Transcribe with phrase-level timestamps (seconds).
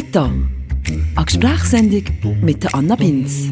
[0.00, 0.30] Meta,
[1.14, 2.04] eine Gesprächssendung
[2.40, 3.50] mit Anna Binz.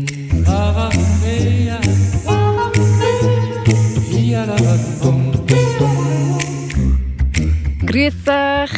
[7.85, 8.71] Grüß euch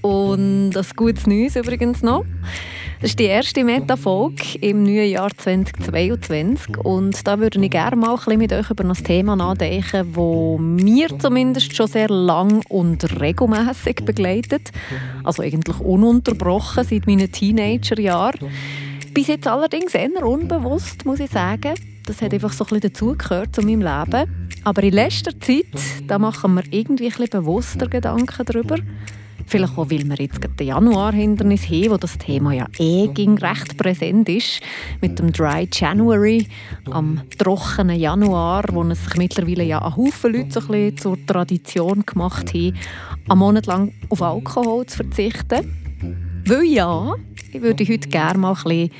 [0.00, 2.24] und das gutes Neues übrigens noch.
[3.02, 8.10] Das ist die erste Meta-Folge im neuen Jahr 2022 und da würde ich gerne mal
[8.10, 13.20] ein bisschen mit euch über ein Thema nachdenken, das mir zumindest schon sehr lang und
[13.20, 14.70] regelmäßig begleitet.
[15.24, 18.48] Also eigentlich ununterbrochen seit meinen Teenagerjahren.
[19.12, 21.74] Bis jetzt allerdings eher unbewusst, muss ich sagen.
[22.06, 24.48] Das hat einfach so ein bisschen dazugehört zu meinem Leben.
[24.62, 25.66] Aber in letzter Zeit,
[26.06, 28.76] da machen wir irgendwie ein bisschen bewusster Gedanken darüber.
[29.46, 33.76] Vielleicht auch, weil wir jetzt den Januar-Hindernis haben, wo das Thema ja eh ging recht
[33.76, 34.60] präsent ist.
[35.00, 36.46] Mit dem Dry January,
[36.90, 41.26] am trockenen Januar, wo es sich mittlerweile ja ein Haufen Leute so ein bisschen zur
[41.26, 42.74] Tradition gemacht haben,
[43.28, 46.42] einen Monat lang auf Alkohol zu verzichten.
[46.46, 47.14] Weil ja,
[47.52, 48.90] ich würde heute gerne mal ein bisschen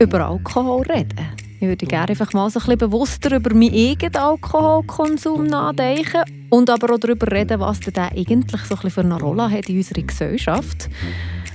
[0.00, 1.47] über Alkohol reden.
[1.60, 6.70] Ich würde gerne einfach mal so ein bisschen bewusster über meinen eigenen Alkoholkonsum nachdenken und
[6.70, 9.68] aber auch darüber reden, was denn der eigentlich so ein bisschen für eine Rolle hat
[9.68, 10.88] in unserer Gesellschaft.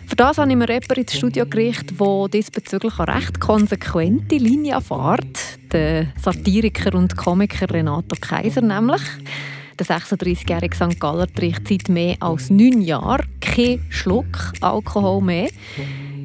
[0.06, 4.82] Für das habe ich mir jemanden ins Studio gerichtet, der diesbezüglich eine recht konsequente Linie
[4.82, 5.58] fährt.
[5.72, 9.02] Der Satiriker und Komiker Renato Kaiser nämlich.
[9.80, 11.00] Der 36-jährige St.
[11.00, 15.50] Galler trinkt seit mehr als neun Jahren keinen Schluck Alkohol mehr.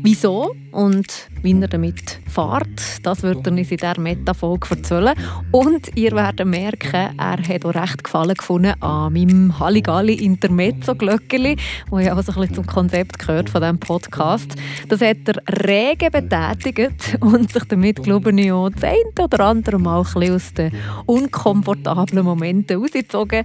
[0.02, 5.14] Wieso und wie er damit fährt, das wird er uns in dieser Metafolge erzählen.
[5.50, 11.56] Und ihr werdet merken, er hat auch recht Gefallen gefunden an meinem Halligalli Intermezzo Glöckeli,
[11.90, 14.54] wo ja auch so ein bisschen zum Konzept gehört von diesem Podcast.
[14.88, 19.78] Das hat er rege betätigt und sich damit, glaube ich, auch das eine oder andere
[19.78, 20.72] Mal ein bisschen aus den
[21.06, 23.44] unkomfortablen Momenten rausgezogen,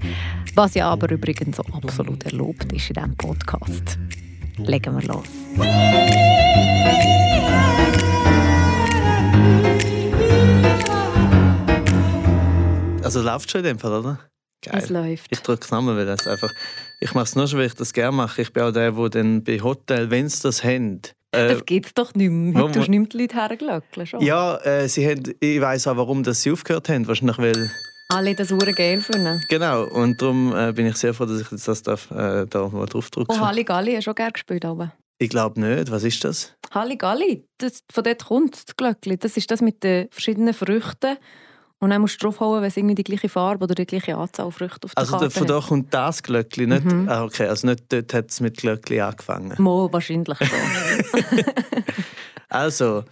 [0.55, 3.97] was ja aber übrigens so absolut erlaubt ist in diesem Podcast.
[4.57, 5.27] Legen wir los.
[13.03, 14.19] Also läuft schon in dem Fall, oder?
[14.63, 14.75] Geil.
[14.81, 15.27] Es läuft.
[15.29, 16.49] Ich drücke Namen, weil das einfach.
[17.01, 18.41] Ich mache es nur schon, weil ich das gerne mache.
[18.41, 21.01] Ich bin auch der, der dann bei Hotel, wenn sie das haben.
[21.31, 22.63] Äh, Das gibt es doch nicht mehr.
[22.63, 23.27] Heute du nicht mehr
[23.57, 24.21] die Leute schon.
[24.21, 27.07] ja, äh, sie haben, ich weiß auch, warum das sie aufgehört haben.
[27.07, 27.71] Wahrscheinlich, weil.
[28.13, 29.41] Alle das hure geil finden.
[29.49, 29.85] Genau.
[29.85, 32.85] Und darum äh, bin ich sehr froh, dass ich jetzt das darf, äh, da mal
[32.85, 34.65] draufdrücken Oh, Halligalli hast du auch gerne gespielt.
[34.65, 34.93] Aber.
[35.17, 35.89] Ich glaube nicht.
[35.89, 36.53] Was ist das?
[36.71, 39.17] Halligalli, das, von dort kommt das Glöckli.
[39.17, 41.17] Das ist das mit den verschiedenen Früchten.
[41.79, 44.49] Und dann musst du draufhauen, wenn es irgendwie die gleiche Farbe oder die gleiche Anzahl
[44.51, 46.85] Früchte auf der Also Karte da, von da kommt das Glöckli, nicht?
[46.85, 47.09] Mhm.
[47.09, 49.53] Ah, okay, also nicht dort hat es mit Glöckli angefangen.
[49.57, 50.47] Mo, wahrscheinlich schon.
[52.49, 53.03] Also,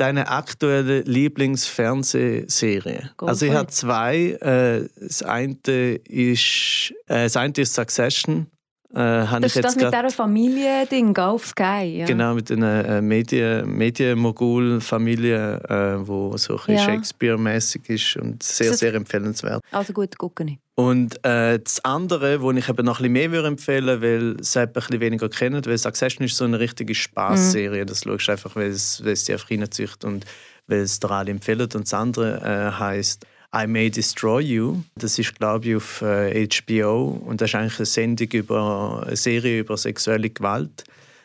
[0.00, 3.10] deine aktuelle Lieblingsfernsehserie?
[3.16, 4.32] Go Also ich habe zwei.
[4.40, 8.46] Äh, das eine ist, äh, das eine ist Succession.
[8.92, 8.96] Äh,
[9.40, 11.98] Das ist das mit dieser Familie-Ding auf Sky.
[12.00, 12.06] Ja.
[12.06, 16.84] Genau, mit einer äh, Medien, Medienmogul-Familie, äh, wo so ein Ja.
[16.84, 19.62] Shakespeare-mäßig ist und sehr, Das- sehr empfehlenswert.
[19.70, 20.58] Also gut, gucke ich.
[20.74, 24.56] Und äh, das andere, wo ich eben noch ein bisschen mehr empfehlen würde, weil es
[24.56, 27.84] ein bisschen weniger kennen, weil Succession ist so eine richtige Spaßserie.
[27.84, 30.24] Das schaust du einfach, weil es, weil es dich einfach reinzieht und
[30.66, 31.60] weil es dir alle empfehlen.
[31.60, 34.76] Und das andere äh, heisst I May Destroy You.
[34.94, 37.20] Das ist, glaube ich, auf äh, HBO.
[37.26, 40.84] Und das ist eigentlich eine Sendung über eine Serie über sexuelle Gewalt.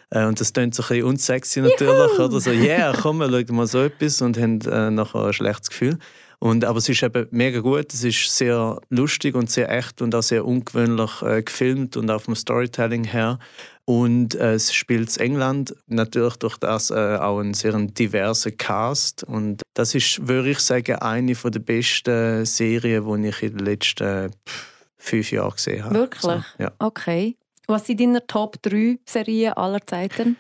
[0.10, 2.20] Äh, Und das klingt so ein bisschen unsexy natürlich.
[2.20, 5.70] Oder so, yeah, komm, wir schauen mal so etwas und haben äh, nachher ein schlechtes
[5.70, 6.00] Gefühl.
[6.40, 10.14] Und, aber es ist eben mega gut, es ist sehr lustig und sehr echt und
[10.14, 13.40] auch sehr ungewöhnlich äh, gefilmt und auch vom Storytelling her.
[13.86, 19.24] Und äh, es spielt in England, natürlich durch das äh, auch einen sehr diversen Cast.
[19.24, 24.32] Und das ist, würde ich sagen, eine der besten Serien, die ich in den letzten
[24.98, 25.96] fünf Jahren gesehen habe.
[25.96, 26.22] Wirklich?
[26.22, 26.72] So, ja.
[26.80, 27.38] Okay.
[27.68, 30.38] Was sind deine Top 3 Serien aller Zeiten?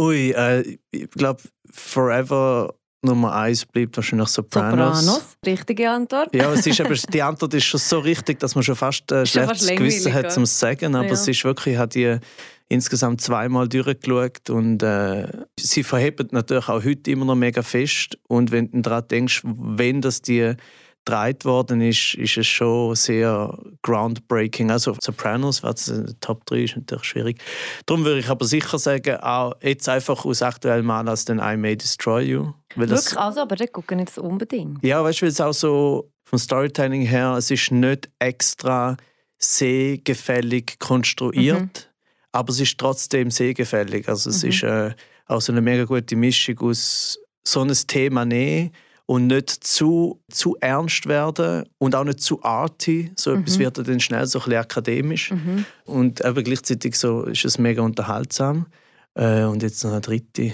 [0.00, 5.00] Ui, äh, ich glaube, Forever Nummer eins bleibt wahrscheinlich Sopranos.
[5.04, 5.36] Sopranos.
[5.46, 6.34] Richtige Antwort.
[6.34, 9.22] Ja, es ist aber, die Antwort ist schon so richtig, dass man schon fast äh,
[9.22, 10.94] Ist schon schlechtes Gewissen hat, zum zu sagen.
[10.94, 11.12] Aber Ja.
[11.12, 12.18] es ist wirklich, ich habe die
[12.68, 15.26] insgesamt zweimal durchgeschaut und äh,
[15.58, 18.18] sie verhebt natürlich auch heute immer noch mega fest.
[18.28, 20.54] Und wenn du daran denkst, wenn das die
[21.04, 24.70] gedreht worden ist, ist es schon sehr groundbreaking.
[24.70, 27.40] Also Sopranos, was äh, Top 3 ist natürlich schwierig.
[27.86, 31.76] Darum würde ich aber sicher sagen, auch jetzt einfach aus aktuellem Anlass den I May
[31.76, 32.52] Destroy You.
[32.76, 34.84] Weil das- Wirklich, also, aber dort gucke ich das unbedingt.
[34.84, 38.96] ja, weißt du, weil es auch so vom Storytelling her, es ist nicht extra
[39.38, 41.90] sehgefällig konstruiert,
[42.32, 44.08] aber es ist trotzdem sehgefällig.
[44.08, 44.48] Also es Mhm.
[44.50, 44.90] ist äh,
[45.26, 48.70] auch so eine mega gute Mischung aus so ein Thema nehmen
[49.10, 53.10] und nicht zu, zu ernst werden und auch nicht zu arty.
[53.16, 53.60] So etwas Mhm.
[53.62, 55.32] wird dann schnell so ein bisschen akademisch.
[55.32, 55.64] Mhm.
[55.84, 58.66] Und aber gleichzeitig so ist es mega unterhaltsam.
[59.16, 60.52] Äh, und jetzt noch eine dritte.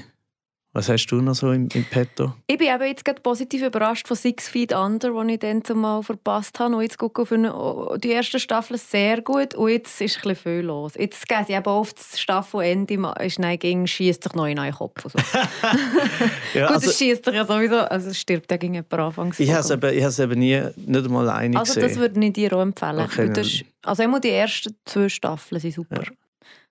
[0.77, 2.35] Was hast du noch so im, im Petto?
[2.47, 6.03] Ich bin eben jetzt gerade positiv überrascht von Six Feet Under, die ich dann zumal
[6.03, 6.77] verpasst habe.
[6.77, 10.37] Und jetzt gucke ich auf eine, die erste Staffel sehr gut und jetzt ist ein
[10.37, 10.93] viel los.
[10.99, 14.71] Jetzt geht sie eben oft das Staffelende, ist nein, gegen schießt sich noch in den
[14.71, 15.03] Kopf.
[15.11, 15.19] So.
[16.53, 19.41] ja, gut, also, es schießt sich ja sowieso, also es stirbt ja gegen jemanden anfangs.
[19.41, 21.89] Ich habe es eben, eben nie, nicht einmal eine Also gesehen.
[21.89, 23.01] das würde ich dir auch empfehlen.
[23.01, 26.03] Okay, das, also immer die ersten zwei Staffeln sind super.
[26.03, 26.11] Ja.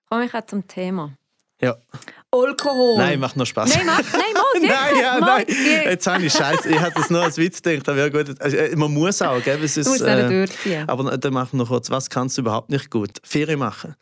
[0.08, 1.12] Kommen wir zum Thema.
[1.60, 1.76] Ja.
[2.30, 2.98] Alkohol.
[2.98, 3.74] Nein, macht noch Spaß.
[3.74, 5.44] Nein, mach, nein, mach, nein, ja, nein.
[5.84, 6.68] Jetzt habe ich Scheiße.
[6.68, 7.88] Ich hatte das nur als Witz gedacht.
[7.88, 8.40] Aber ja, gut.
[8.40, 9.62] Also, äh, man muss auch, gell?
[9.62, 10.88] Es ist, du musst äh, durchziehen.
[10.88, 11.90] Aber dann machen wir noch kurz.
[11.90, 13.10] Was kannst du überhaupt nicht gut?
[13.22, 13.94] Ferien machen.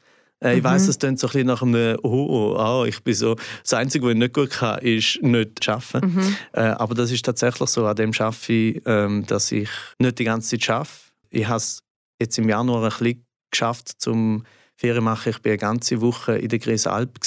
[0.42, 0.64] Äh, ich mhm.
[0.64, 3.36] weiss, es klingt so ein bisschen nach einem oh, oh, oh, ich bin so.
[3.62, 6.14] Das Einzige, was ich nicht gut kann, ist nicht arbeiten.
[6.14, 6.36] Mhm.
[6.52, 7.86] Äh, aber das ist tatsächlich so.
[7.86, 9.68] An dem arbeite ich, ähm, dass ich
[9.98, 10.90] nicht die ganze Zeit arbeite.
[11.30, 11.82] Ich habe es
[12.20, 14.44] jetzt im Januar ein bisschen geschafft, zum
[14.76, 15.30] Ferien machen.
[15.30, 17.18] Ich war eine ganze Woche in der Grisalp.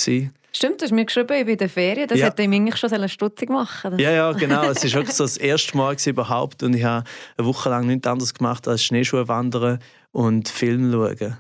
[0.53, 2.07] Stimmt, du hast mir geschrieben, ich bin in der Ferien.
[2.07, 2.25] Das ja.
[2.25, 4.63] hätte ich eigentlich schon stutzig machen Ja, ja, genau.
[4.63, 6.63] Es war wirklich so das erste Mal überhaupt.
[6.63, 7.07] Und ich habe
[7.37, 9.79] eine Woche lang nichts anderes gemacht als Schneeschuhe wandern
[10.11, 11.37] und Film schauen.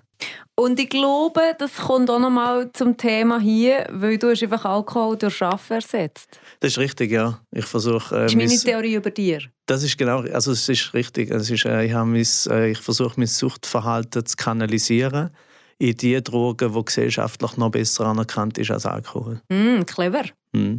[0.55, 5.15] Und ich glaube, das kommt auch nochmal zum Thema hier, weil du hast einfach Alkohol
[5.15, 6.39] durch Arbeiten ersetzt.
[6.59, 7.39] Das ist richtig, ja.
[7.51, 8.15] Ich versuche...
[8.15, 9.39] Äh, das ist meine mein, Theorie über dir.
[9.67, 11.29] Das ist genau, also es ist richtig.
[11.29, 15.29] Es ist, äh, ich, mein, äh, ich versuche mein Suchtverhalten zu kanalisieren
[15.79, 19.41] in die Drogen, die gesellschaftlich noch besser anerkannt ist als Alkohol.
[19.49, 20.23] Mm, clever.
[20.53, 20.75] Mm.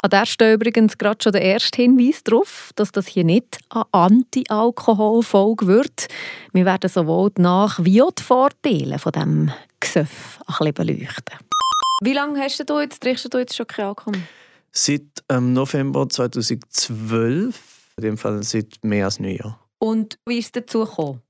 [0.00, 3.84] An der steht übrigens gerade schon der erste Hinweis darauf, dass das hier nicht eine
[3.90, 6.06] Anti-Alkohol-Folge wird.
[6.52, 11.38] Wir werden sowohl die Nach- wie auch die Vorteile von diesem Gesöff ein bisschen beleuchten.
[12.02, 14.14] Wie lange hast du jetzt, trinkst du jetzt schon kein Alkohol?
[14.70, 17.60] Seit ähm, November 2012,
[17.96, 19.56] in dem Fall seit mehr als neun Jahren.
[19.80, 21.22] Und wie ist es dazu gekommen?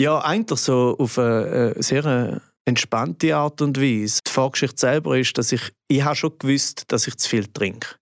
[0.00, 4.20] Ja, eigentlich so auf eine äh, sehr äh, entspannte Art und Weise.
[4.26, 7.96] Die Vorgeschichte selber ist, dass ich, ich habe schon gewusst, dass ich zu viel trinke.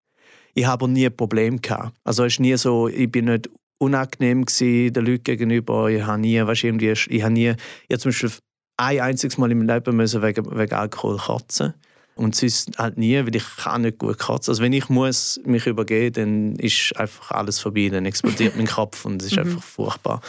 [0.55, 1.97] Ich habe aber nie ein Problem gehabt.
[2.05, 5.91] Also es ist nie so, ich bin nicht unangenehm den Leuten gegenüber.
[5.91, 7.57] Ich habe nie, weißt, irgendwie, ich habe nie, ich
[7.91, 8.31] habe zum Beispiel
[8.77, 11.75] ein einziges Mal im Leben müssen wegen, wegen Alkohol kotzen
[12.19, 14.51] und sonst halt nie, weil ich kann nicht gut kotzen.
[14.51, 19.05] Also wenn ich muss mich übergeben, dann ist einfach alles vorbei, dann explodiert mein Kopf
[19.05, 19.45] und es ist mhm.
[19.45, 20.21] einfach furchtbar.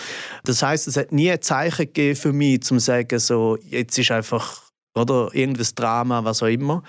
[0.43, 3.97] Das heißt, es hat nie ein Zeichen gegeben für mich, zum zu sagen, so, jetzt
[3.97, 6.83] ist einfach oder irgendein Drama, was auch immer.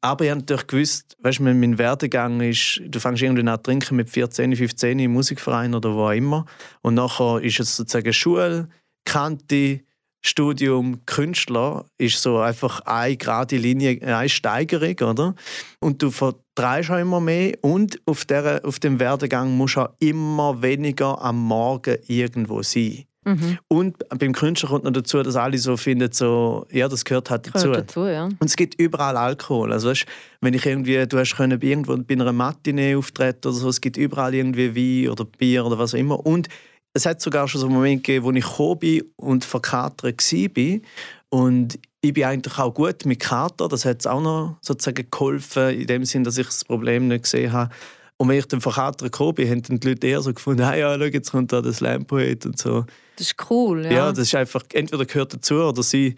[0.00, 3.96] Aber ich habe natürlich gewusst, weißt, mein Werdegang ist, du fängst irgendwie an zu trinken
[3.96, 6.44] mit 14, 15 im Musikverein oder wo auch immer.
[6.82, 8.68] Und nachher ist es sozusagen Schule,
[9.04, 9.80] Kante,
[10.26, 15.34] Studium Künstler ist so einfach eine gerade Linie, eine Steigerung, oder?
[15.80, 19.90] Und du vertreibst auch immer mehr und auf, der, auf dem Werdegang musst du auch
[19.98, 23.04] immer weniger am Morgen irgendwo sein.
[23.26, 23.58] Mhm.
[23.68, 27.46] Und beim Künstler kommt noch dazu, dass alle so finden, so, ja, das gehört halt
[27.46, 27.68] dazu.
[27.68, 28.24] Gehört dazu ja.
[28.24, 29.72] Und es gibt überall Alkohol.
[29.72, 30.06] Also weißt,
[30.40, 33.96] wenn ich irgendwie, du hast können irgendwo bei einer Matinee auftreten oder so, es gibt
[33.96, 36.24] überall irgendwie Wein oder Bier oder was auch immer.
[36.24, 36.48] Und
[36.94, 40.80] es hat sogar schon so einen Moment gegeben, wo ich gekommen bin und verkatert war.
[41.28, 43.68] Und ich bin eigentlich auch gut mit Kater.
[43.68, 47.52] Das hat auch noch sozusagen geholfen, in dem Sinn, dass ich das Problem nicht gesehen
[47.52, 47.74] habe.
[48.16, 50.80] Und wenn ich dann verkatert gekommen bin, haben dann die Leute eher so gefunden, hey,
[50.82, 52.84] ja, schau, jetzt kommt da der Slam-Poet und so.
[53.16, 53.92] Das ist cool, ja.
[53.92, 56.14] Ja, das ist einfach, entweder gehört dazu oder sie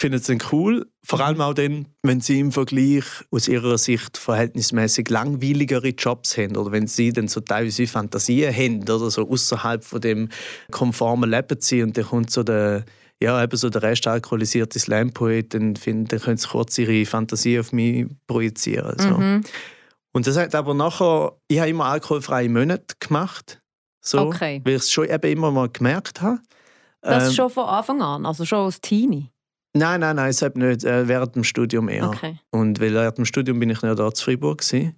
[0.00, 0.86] finden es dann cool.
[1.04, 6.56] Vor allem auch dann, wenn sie im Vergleich aus ihrer Sicht verhältnismäßig langweiligere Jobs haben
[6.56, 10.30] oder wenn sie dann so teilweise Fantasien haben oder so außerhalb von dem
[10.70, 12.84] konformen Leben sind und dann kommt so der
[13.22, 17.70] ja, eben so der Rest alkoholisierte Slam-Poet, dann, dann können sie kurz ihre Fantasie auf
[17.70, 18.98] mich projizieren.
[18.98, 19.10] So.
[19.10, 19.44] Mhm.
[20.12, 23.60] Und das hat aber nachher, ich habe immer alkoholfreie Monate gemacht,
[24.00, 24.62] so, okay.
[24.64, 26.40] weil ich es schon eben immer mal gemerkt habe.
[27.02, 29.30] Das ähm, schon von Anfang an, also schon als Teenie?
[29.72, 30.84] Nein, nein, nein, es hat nicht.
[30.84, 32.08] Äh, während dem Studium eher.
[32.08, 32.38] Okay.
[32.50, 34.96] Und weil während dem Studium bin ich ja da zu Freiburg gewesen.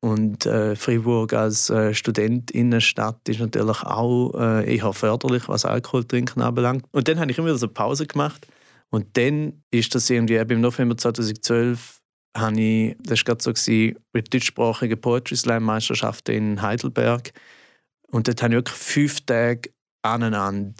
[0.00, 6.84] Und äh, Freiburg als äh, Studentinnenstadt ist natürlich auch äh, eher förderlich, was Alkoholtrinken anbelangt.
[6.92, 8.46] Und dann habe ich immer wieder so eine Pause gemacht.
[8.90, 12.00] Und dann ist das irgendwie, im November 2012,
[12.36, 17.32] habe ich, das war gerade so, gewesen, mit deutschsprachigen Poetry Slam Meisterschaften in Heidelberg.
[18.08, 19.70] Und dort habe ich wirklich fünf Tage
[20.02, 20.74] aneinander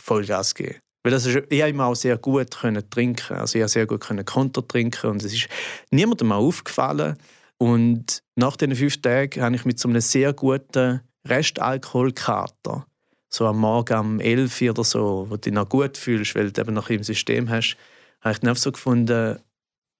[0.00, 0.80] Vollgas gegeben.
[1.02, 3.36] Weil das ist, ich immer auch sehr gut können trinken.
[3.36, 5.48] Also ich sehr gut können Konter trinken und es ist
[5.90, 7.16] niemandem aufgefallen.
[7.56, 12.86] Und nach diesen fünf Tagen habe ich mit so einem sehr guten Restalkoholkater,
[13.28, 16.50] so am Morgen um 11 Uhr oder so, wo du dich noch gut fühlst, weil
[16.50, 17.76] du eben noch im System hast,
[18.20, 19.38] habe ich dann so gefunden,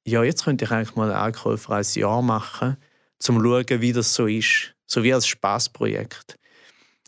[0.06, 2.78] ja, jetzt könnte ich eigentlich mal ein alkoholfreies Jahr machen, um
[3.18, 4.74] zu schauen, wie das so ist.
[4.86, 6.36] So wie als Spaßprojekt.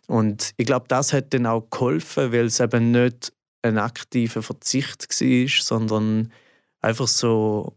[0.07, 5.09] Und ich glaube, das hat dann auch geholfen, weil es eben nicht ein aktiver Verzicht
[5.09, 6.33] war, sondern
[6.81, 7.75] einfach so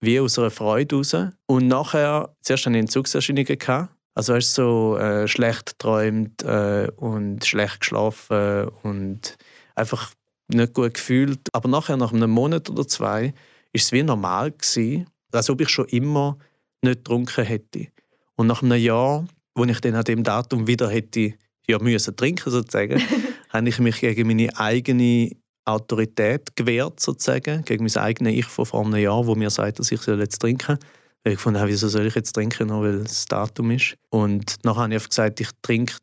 [0.00, 1.16] wie aus einer Freude raus.
[1.46, 3.88] Und nachher, zuerst hatte ich Entzugserscheinungen.
[4.14, 9.36] Also hast so äh, schlecht geträumt äh, und schlecht geschlafen und
[9.76, 10.10] einfach
[10.48, 11.40] nicht gut gefühlt.
[11.52, 13.32] Aber nachher, nach einem Monat oder zwei, war
[13.72, 16.38] es wie normal gewesen, als ob ich schon immer
[16.82, 17.86] nicht getrunken hätte.
[18.34, 21.34] Und nach einem Jahr, wo ich dann an dem Datum wieder hätte
[21.70, 23.00] ja, müssen trinken sozusagen,
[23.50, 25.30] habe ich mich gegen meine eigene
[25.64, 29.92] Autorität gewehrt sozusagen, gegen mein eigenes Ich von vor einem Jahr, wo mir sagt, dass
[29.92, 30.90] ich jetzt trinken soll.
[31.22, 33.94] Weil ich fand, wieso soll ich jetzt trinken, nur weil es Datum ist.
[34.08, 35.94] Und nachher habe ich gesagt, ich trinke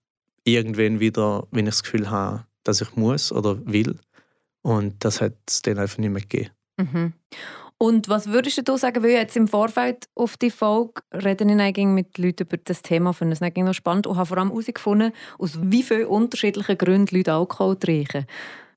[0.43, 3.97] irgendwann wieder, wenn ich das Gefühl habe, dass ich muss oder will.
[4.61, 6.51] Und das hat es dann einfach nicht mehr gegeben.
[6.77, 7.13] Mhm.
[7.79, 11.85] Und was würdest du sagen, weil jetzt im Vorfeld auf die Folge reden ich eigentlich
[11.85, 15.59] mit Leuten über das Thema, finde es noch spannend und habe vor allem herausgefunden, aus
[15.61, 18.25] wie vielen unterschiedlichen Gründen Leute Alkohol trinken.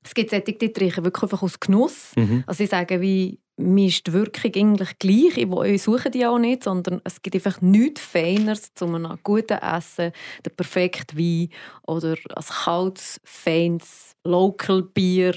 [0.03, 2.11] Es gibt solche, die trinken wirklich einfach aus Genuss.
[2.15, 2.43] Mhm.
[2.45, 5.37] Also sie sagen, wie, mir ist die Wirkung eigentlich gleich.
[5.37, 10.11] Ich suche die auch nicht, sondern es gibt einfach nichts Feineres zu einem guten Essen,
[10.43, 11.49] der perfekte Wein
[11.83, 15.35] oder ein kaltes, feines Local Bier.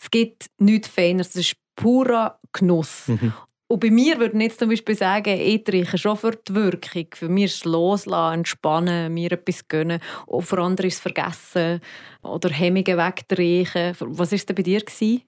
[0.00, 1.30] Es gibt nichts Feineres.
[1.30, 3.08] Es ist purer Genuss.
[3.08, 3.32] Mhm.
[3.70, 7.06] Und bei mir würde ich jetzt zum Beispiel sagen, ich trinke schon für die Wirkung.
[7.14, 10.00] Für mich ist es loslassen, entspannen, mir etwas gönnen.
[10.26, 11.80] Und für andere ist es vergessen
[12.22, 13.94] oder Hemmungen wegtrinken.
[14.00, 14.80] Was war denn bei dir?
[14.80, 15.22] Gewesen?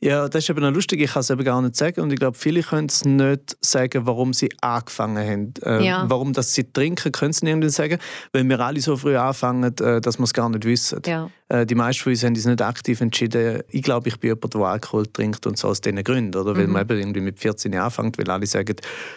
[0.00, 1.00] Ja, das ist eben noch lustig.
[1.00, 2.00] Ich kann es eben gar nicht sagen.
[2.00, 5.54] Und ich glaube, viele können es nicht sagen, warum sie angefangen haben.
[5.64, 6.04] Äh, ja.
[6.08, 7.98] Warum dass sie trinken, können sie nicht sagen.
[8.32, 11.02] Weil wir alle so früh anfangen, äh, dass wir es gar nicht wissen.
[11.04, 11.28] Ja.
[11.48, 13.62] Äh, die meisten von uns haben es nicht aktiv entschieden.
[13.68, 16.36] Ich glaube, ich bin jemand, der Alkohol trinkt und so aus diesen Gründen.
[16.38, 16.56] Oder?
[16.56, 16.74] Weil mhm.
[16.74, 18.76] man eben irgendwie mit 14 Jahren anfängt, weil alle sagen,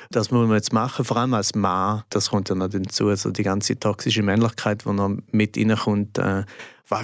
[0.10, 1.04] das muss man jetzt machen.
[1.06, 3.10] Vor allem als Mann, das kommt ja noch dazu.
[3.10, 6.18] Also die ganze toxische Männlichkeit, die noch mit reinkommt.
[6.18, 6.44] Äh,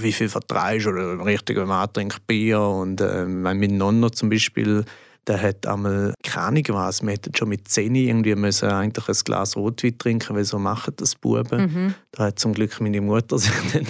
[0.02, 4.84] wie viel vertreibst oder richtig Mann trinkt Bier und äh, mein Nonno zum Beispiel
[5.28, 9.24] der hat einmal keine Ahnung was, wir hätten schon mit 10 irgendwie müssen eigentlich ein
[9.26, 11.62] Glas Rotwein trinken, weil so machen das Buben.
[11.62, 11.94] Mhm.
[12.12, 13.88] Da hat zum Glück meine Mutter sich dann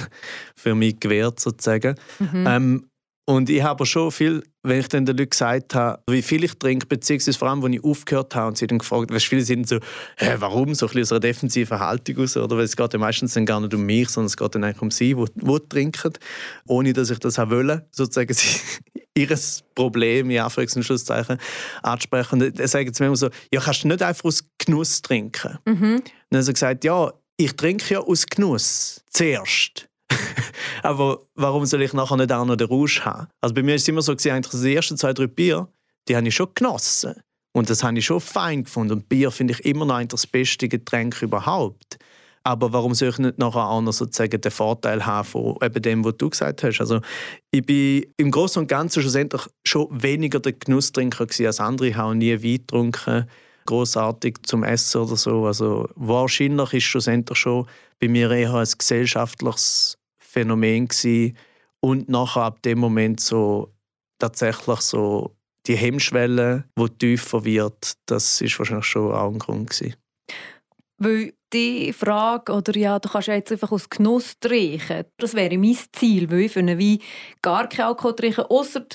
[0.56, 1.96] für mich gewehrt sozusagen.
[2.20, 2.46] Mhm.
[2.48, 2.90] Ähm,
[3.30, 6.54] und ich habe schon viel, wenn ich dann den Leuten gesagt habe, wie viel ich
[6.54, 9.68] trinke, beziehungsweise vor allem, als ich aufgehört habe und sie dann gefragt haben, viele sind
[9.68, 9.80] so,
[10.16, 12.56] hä, warum, so ein bisschen aus einer defensiven Haltung aus, oder?
[12.56, 14.82] Weil es geht ja meistens dann gar nicht um mich, sondern es geht dann eigentlich
[14.82, 16.14] um sie, die, trinken,
[16.68, 18.60] ohne dass ich das wollte, sozusagen sie,
[19.18, 19.38] ihr
[19.76, 21.38] Problem, in Anführungs- und Schlusszeichen,
[21.84, 22.40] ansprechen.
[22.40, 25.58] dann sagen sie mir immer so, ja, kannst du nicht einfach aus Genuss trinken?
[25.66, 25.96] Mhm.
[25.96, 29.87] Und dann haben sie gesagt, ja, ich trinke ja aus Genuss zuerst.
[30.84, 33.28] Aber warum soll ich nachher nicht auch noch den Rausch haben?
[33.42, 35.68] Also bei mir war es immer so, eigentlich die ersten zwei, drei Bier,
[36.08, 37.16] die habe ich schon genossen.
[37.54, 38.94] Und das habe ich schon fein gefunden.
[38.94, 41.98] Und Bier finde ich immer noch das beste Getränk überhaupt.
[42.44, 46.06] Aber warum soll ich nicht nachher auch noch sozusagen den Vorteil haben von eben dem,
[46.06, 46.80] was du gesagt hast?
[46.80, 47.02] Also
[47.52, 51.90] ich bin im Großen und Ganzen schlussendlich schon weniger der Genusstrinker als andere.
[51.90, 53.26] Ich habe nie Wein getrunken,
[53.66, 55.46] großartig zum Essen oder so.
[55.46, 57.68] Also wahrscheinlich ist schlussendlich schon
[58.00, 59.98] bei mir eher ein gesellschaftliches
[60.38, 61.38] Phänomen gewesen.
[61.80, 63.74] und nachher ab dem Moment so
[64.20, 69.96] tatsächlich so die Hemmschwelle, die tiefer wird, das ist wahrscheinlich schon auch ein Grund gewesen.
[71.00, 75.78] Weil die Frage, oder ja, du kannst jetzt einfach aus Genuss trinken, das wäre mein
[75.92, 77.02] Ziel, weil ich finde wie
[77.42, 78.86] gar kein Alkohol trinken, außer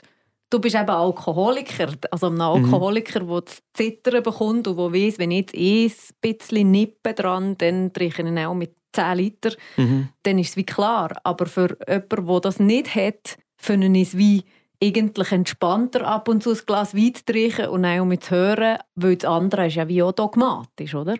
[0.50, 3.28] du bist eben Alkoholiker, also ein Alkoholiker, mhm.
[3.28, 7.92] der das Zittern bekommt und der weiss, wenn ich jetzt ein bisschen nippe dran, dann
[7.92, 10.08] trinke ich auch mit 10 Liter, mhm.
[10.22, 11.16] dann ist es wie klar.
[11.24, 14.44] Aber für jemanden, der das nicht hat, finde ich es wie
[14.82, 18.78] eigentlich entspannter, ab und zu ein Glas Wein zu trinken und auch mit zu hören,
[18.96, 21.14] weil das andere ist ja wie auch dogmatisch, oder?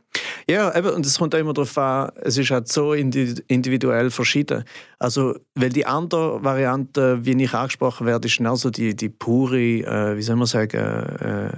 [0.51, 4.65] Ja, eben, und es kommt auch immer darauf an, es ist halt so individuell verschieden.
[4.99, 9.59] Also, weil die andere Variante, wie ich angesprochen werde, ist genau so die, die pure,
[9.59, 11.57] äh, wie soll man sagen, äh,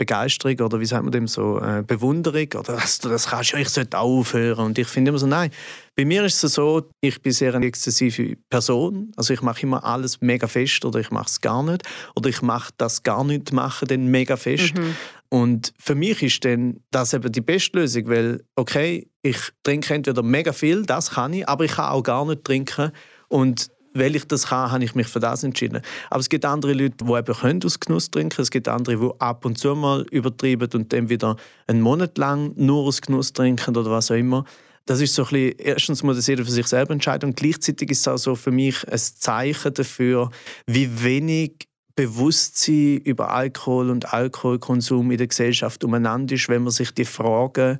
[0.00, 3.68] Begeisterung oder wie sagt man dem so, äh, Bewunderung oder das, das kannst du, ich
[3.68, 4.64] sollte aufhören.
[4.64, 5.50] Und ich finde immer so, nein,
[5.94, 9.84] bei mir ist es so, ich bin sehr eine exzessive Person, also ich mache immer
[9.84, 11.82] alles mega fest oder ich mache es gar nicht
[12.16, 14.74] oder ich mache das gar nicht machen dann mega fest.
[14.74, 14.96] Mhm.
[15.28, 20.22] Und für mich ist dann das eben die beste Lösung, weil, okay, ich trinke entweder
[20.22, 22.90] mega viel, das kann ich, aber ich kann auch gar nicht trinken
[23.28, 25.82] und weil ich das kann, habe ich mich für das entschieden.
[26.10, 28.40] Aber es gibt andere Leute, die eben können aus Genuss trinken.
[28.40, 32.52] Es gibt andere, die ab und zu mal übertreiben und dann wieder einen Monat lang
[32.56, 34.44] nur aus Genuss trinken oder was auch immer.
[34.86, 37.90] Das ist so ein bisschen, erstens muss das jeder für sich selber entscheiden und gleichzeitig
[37.90, 40.30] ist es auch so für mich ein Zeichen dafür,
[40.66, 46.92] wie wenig Bewusstsein über Alkohol und Alkoholkonsum in der Gesellschaft umeinander ist, wenn man sich
[46.92, 47.78] die Fragen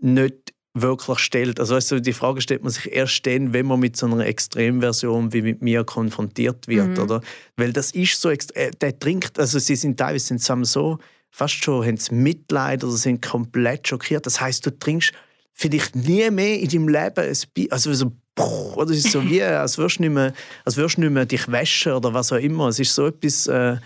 [0.00, 1.60] nicht wirklich stellt.
[1.60, 4.24] Also weißt du, die Frage stellt man sich erst dann, wenn man mit so einer
[4.26, 6.98] Extremversion wie mit mir konfrontiert wird, mhm.
[6.98, 7.20] oder?
[7.56, 10.98] Weil das ist so, äh, der trinkt, also sie sind teilweise sind so
[11.32, 14.26] fast schon haben sie Mitleid oder sind komplett schockiert.
[14.26, 15.12] Das heißt, du trinkst
[15.52, 17.72] vielleicht nie mehr in deinem Leben ein Bier.
[17.72, 18.12] Also so,
[18.76, 21.26] oder es ist so wie, als würdest du nicht mehr, als würdest du nicht mehr
[21.26, 22.68] dich waschen oder was auch immer.
[22.68, 23.76] Es ist so etwas äh,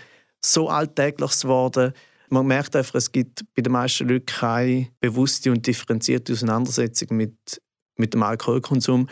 [0.41, 1.93] so Alltägliches geworden.
[2.29, 7.61] Man merkt einfach, es gibt bei den meisten Leuten keine bewusste und differenzierte Auseinandersetzung mit,
[7.95, 9.07] mit dem Alkoholkonsum.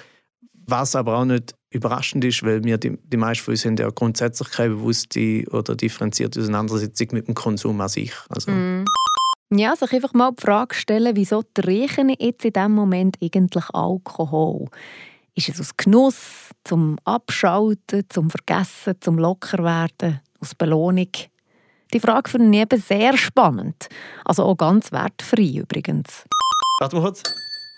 [0.68, 3.90] Was aber auch nicht überraschend ist, weil wir die, die meisten von uns haben ja
[3.90, 8.14] grundsätzlich keine bewusste oder differenzierte Auseinandersetzung mit dem Konsum an sich.
[8.30, 8.52] Also.
[8.52, 8.86] Mm.
[9.52, 13.70] Ja, sich einfach mal die Frage stellen, wieso trinke ich jetzt in diesem Moment eigentlich
[13.74, 14.68] Alkohol?
[15.36, 21.10] Ist es aus Genuss, zum Abschalten, zum Vergessen, zum Lockerwerden, aus Belohnung?
[21.96, 23.88] Die Frage finde ich eben sehr spannend.
[24.26, 26.26] Also auch ganz wertfrei übrigens.
[26.82, 27.24] Warte mal kurz.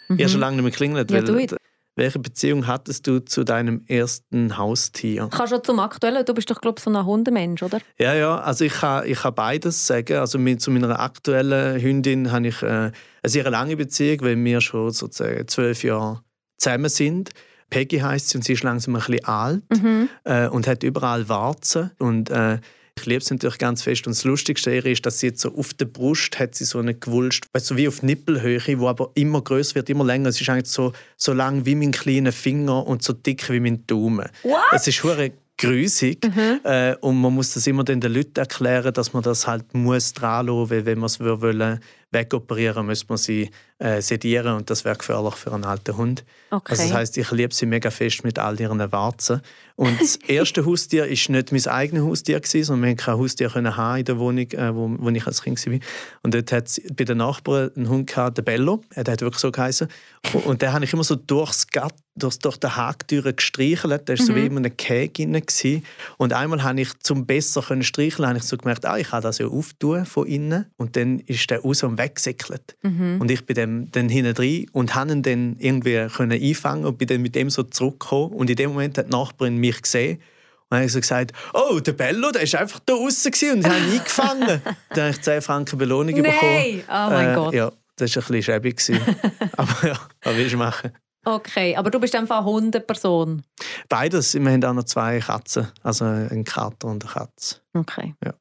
[0.07, 0.15] Mhm.
[0.15, 1.12] Ich habe schon lange nicht mehr geklingelt.
[1.12, 1.47] Ja, weil,
[1.95, 5.29] welche Beziehung hattest du zu deinem ersten Haustier?
[5.31, 6.25] Kannst du zum aktuellen?
[6.25, 7.77] Du bist doch glaube ich so ein Hundemensch, oder?
[8.00, 8.39] Ja, ja.
[8.39, 10.17] Also ich kann, ich kann beides sagen.
[10.17, 12.91] Also mit, zu meiner aktuellen Hündin habe ich äh, eine
[13.24, 16.24] sehr lange Beziehung, weil wir schon sozusagen zwölf Jahre
[16.57, 17.29] zusammen sind.
[17.69, 20.09] Peggy heißt sie und sie ist langsam ein bisschen alt mhm.
[20.24, 22.59] äh, und hat überall Warzen und äh,
[22.98, 24.08] ich liebe es natürlich ganz fest.
[24.08, 26.94] Und das Lustigste ist, dass sie jetzt so auf der Brust hat sie so eine
[26.94, 30.30] gewulst, weißt, so wie auf Nippelhöhe, wo aber immer größer wird, immer länger.
[30.30, 33.86] Es ist eigentlich so, so lang wie mein kleiner Finger und so dick wie mein
[33.88, 34.27] Daumen.
[34.44, 34.58] What?
[34.74, 36.60] Es ist hure grusig mhm.
[36.63, 40.48] äh, und man muss das immer den Leuten erklären, dass man das halt muss dran
[40.48, 41.80] lassen, wenn man es wollen
[42.17, 46.25] wegoperieren, müsste man sie äh, sedieren und das wäre gefährlich für einen alten Hund.
[46.50, 46.71] Okay.
[46.71, 49.41] Also das heißt, ich liebe sie mega fest mit all ihren Warzen.
[49.75, 54.00] Und das erste Haustier ist nicht mein eigenes Haustier sondern wir kein Haustier können haben
[54.00, 55.79] in der Wohnung, äh, wo, wo ich als Kind war.
[56.24, 59.41] Und dort hat es bei den Nachbarn einen Hund gehabt, der Bello, der hat wirklich
[59.41, 59.88] so geheißen.
[60.33, 64.07] Und, und den habe ich immer so durchs Gatt, durch, durch die Haktüre gestreichelt.
[64.07, 64.27] Der war mhm.
[64.27, 65.83] so wie immer eine Käge drin.
[66.17, 69.21] Und einmal habe ich, zum besser können streicheln, habe ich so gemerkt, ah, ich kann
[69.21, 70.65] das ja auftun von innen.
[70.77, 72.77] Und dann ist der raus und weggesäckelt.
[72.81, 73.21] Mhm.
[73.21, 76.98] Und ich bin dann, dann hinten drin und habe ihn dann irgendwie können einfangen und
[76.98, 78.33] bin dann mit dem so zurückgekommen.
[78.33, 80.22] Und in dem Moment hat die Nachbarin mich gesehen
[80.70, 83.77] und habe so gesagt, oh, der Bello, der war einfach da draußen und ich habe
[83.77, 84.61] ihn eingefangen.
[84.89, 86.24] dann habe ich 10 Franken Belohnung Nein.
[86.24, 86.83] bekommen.
[86.87, 87.53] oh mein äh, Gott.
[87.53, 88.81] Ja, das war ein bisschen schäbig.
[89.57, 90.91] aber ja, was willst du machen?
[91.25, 93.43] Okay, aber du bist einfach eine Hundeperson?
[93.89, 94.33] Beides.
[94.33, 95.67] Wir haben auch noch zwei Katzen.
[95.83, 97.57] Also einen Kater und eine Katze.
[97.74, 98.15] Okay.
[98.24, 98.33] Ja.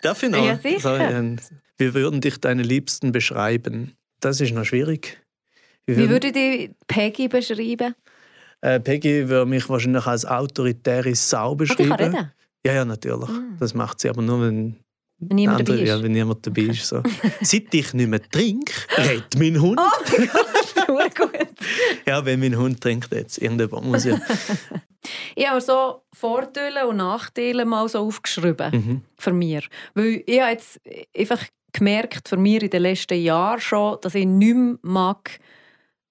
[0.00, 0.42] Darf ich noch?
[0.42, 0.80] Ja, sicher.
[0.80, 1.36] So,
[1.78, 3.92] wir würden dich deine Liebsten beschreiben.
[4.20, 5.18] Das ist noch schwierig.
[5.86, 7.94] Wir Wie würde die Peggy beschreiben?
[8.60, 11.92] Äh, Peggy würde mich wahrscheinlich als autoritäre Sau beschreiben.
[11.92, 12.32] Oh, die kann reden?
[12.66, 13.28] Ja, ja, natürlich.
[13.28, 13.56] Mm.
[13.58, 14.76] Das macht sie aber nur, wenn
[15.20, 15.88] wenn niemand andere, dabei ist?
[15.88, 16.86] Ja, wenn niemand dabei ist.
[16.86, 17.02] So.
[17.40, 19.80] Seit ich nicht mehr trinke, redet mein Hund.
[19.80, 21.48] Oh mein Gott, gut.
[22.06, 23.38] ja, wenn mein Hund trinkt jetzt.
[23.38, 24.20] Irgendjemand muss ja...
[25.34, 29.02] ich habe so Vorteile und Nachteile mal so aufgeschrieben mhm.
[29.18, 29.68] für mich.
[29.94, 30.80] Weil ich habe jetzt
[31.16, 31.44] einfach
[31.78, 35.38] gemerkt, für mich in den letzten Jahren schon, dass ich nicht mehr mag,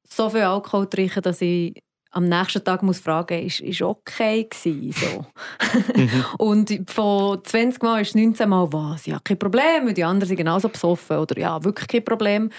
[0.08, 4.92] so viel Alkohol trinken, dass ich am nächsten Tag muss fragen, ist, ist okay gewesen,
[4.92, 5.26] so.
[5.96, 6.26] Mhm.
[6.38, 10.70] und von 20 Mal ist 19 Mal was, ja, kein Problem, die anderen sind genauso
[10.70, 12.50] besoffen oder ja, wirklich kein Problem.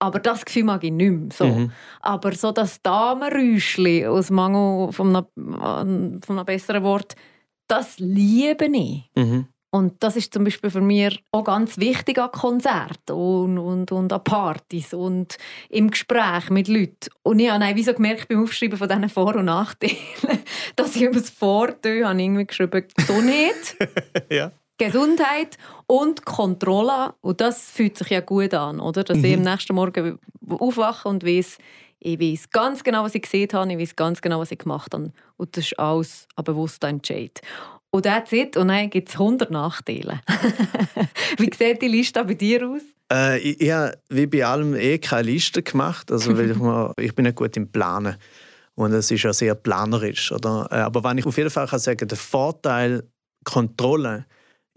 [0.00, 1.28] Aber das Gefühl mag ich nicht mehr.
[1.32, 1.46] So.
[1.46, 1.72] Mhm.
[2.00, 7.16] Aber so das Damenräuschchen, aus Mangel von einem, von einem besseren Wort,
[7.66, 9.10] das liebe ich.
[9.16, 9.48] Mhm.
[9.70, 14.12] Und das ist zum Beispiel für mich auch ganz wichtig an Konzerten und, und, und
[14.12, 15.36] an Partys und
[15.68, 17.10] im Gespräch mit Leuten.
[17.22, 19.96] Und ich habe wieso gemerkt beim Aufschreiben von diesen Vor- und Nachteilen,
[20.76, 23.90] dass ich über das Vorteil habe irgendwie geschrieben Gesundheit,
[24.30, 24.52] ja.
[24.78, 27.12] Gesundheit und Kontrolle.
[27.20, 29.04] Und das fühlt sich ja gut an, oder?
[29.04, 29.24] Dass mhm.
[29.24, 31.58] ich am nächsten Morgen aufwache und weiß,
[32.00, 34.94] ich weiß ganz genau, was ich gesehen habe, ich weiß ganz genau, was ich gemacht
[34.94, 35.12] habe.
[35.36, 37.40] Und das ist alles ein bewusster Entscheid.
[37.90, 38.56] Und that's it.
[38.56, 40.20] Und dann gibt es 100 Nachteile.
[41.38, 42.82] wie sieht die Liste bei dir aus?
[43.10, 46.12] Äh, ich, ich habe wie bei allem eh keine Liste gemacht.
[46.12, 48.16] Also, weil ich, mal, ich bin nicht gut im Planen.
[48.74, 50.32] Und es ist ja sehr planerisch.
[50.32, 50.68] Oder?
[50.70, 53.04] Äh, aber wenn ich auf jeden Fall kann sagen der Vorteil
[53.44, 54.26] Kontrolle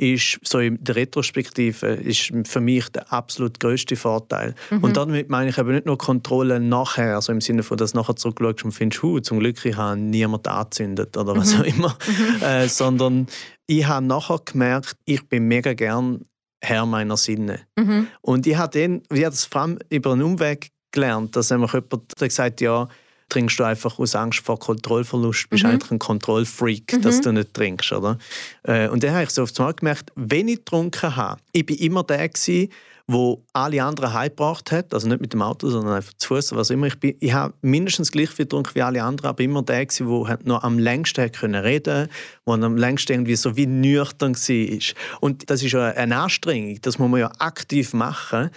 [0.01, 4.55] ist so in der Retrospektive ist für mich der absolut größte Vorteil.
[4.71, 4.83] Mhm.
[4.83, 7.99] Und damit meine ich eben nicht nur Kontrolle nachher, also im Sinne von, dass du
[7.99, 11.61] nachher zurückschaust und findest, huh, zum Glück ich habe niemand angezündet oder was mhm.
[11.61, 12.43] auch immer, mhm.
[12.43, 13.27] äh, sondern
[13.67, 16.25] ich habe nachher gemerkt, ich bin mega gern
[16.63, 17.59] Herr meiner Sinne.
[17.77, 18.07] Mhm.
[18.21, 22.15] Und ich habe dann, wie das vor allem über einen Umweg gelernt, dass einfach jemand
[22.17, 22.87] gesagt ja,
[23.31, 25.71] trinkst du einfach aus Angst vor Kontrollverlust, bist mhm.
[25.71, 27.01] eigentlich ein Kontrollfreak, mhm.
[27.01, 28.17] dass du nicht trinkst, oder?
[28.63, 32.03] Äh, und dann habe ich so einmal gemerkt, wenn ich getrunken habe, ich bin immer
[32.03, 32.69] der gewesen,
[33.07, 36.69] wo alle anderen heimgebracht hat, also nicht mit dem Auto, sondern einfach zu Fuß, was
[36.69, 36.87] immer.
[36.87, 40.39] Ich, bin, ich habe mindestens gleich viel getrunken wie alle anderen, aber immer der der
[40.43, 42.07] noch am längsten können reden,
[42.45, 45.19] wo am längsten irgendwie so wie nüchtern war.
[45.19, 48.49] Und das ist ja eine Anstrengung, das muss man ja aktiv machen.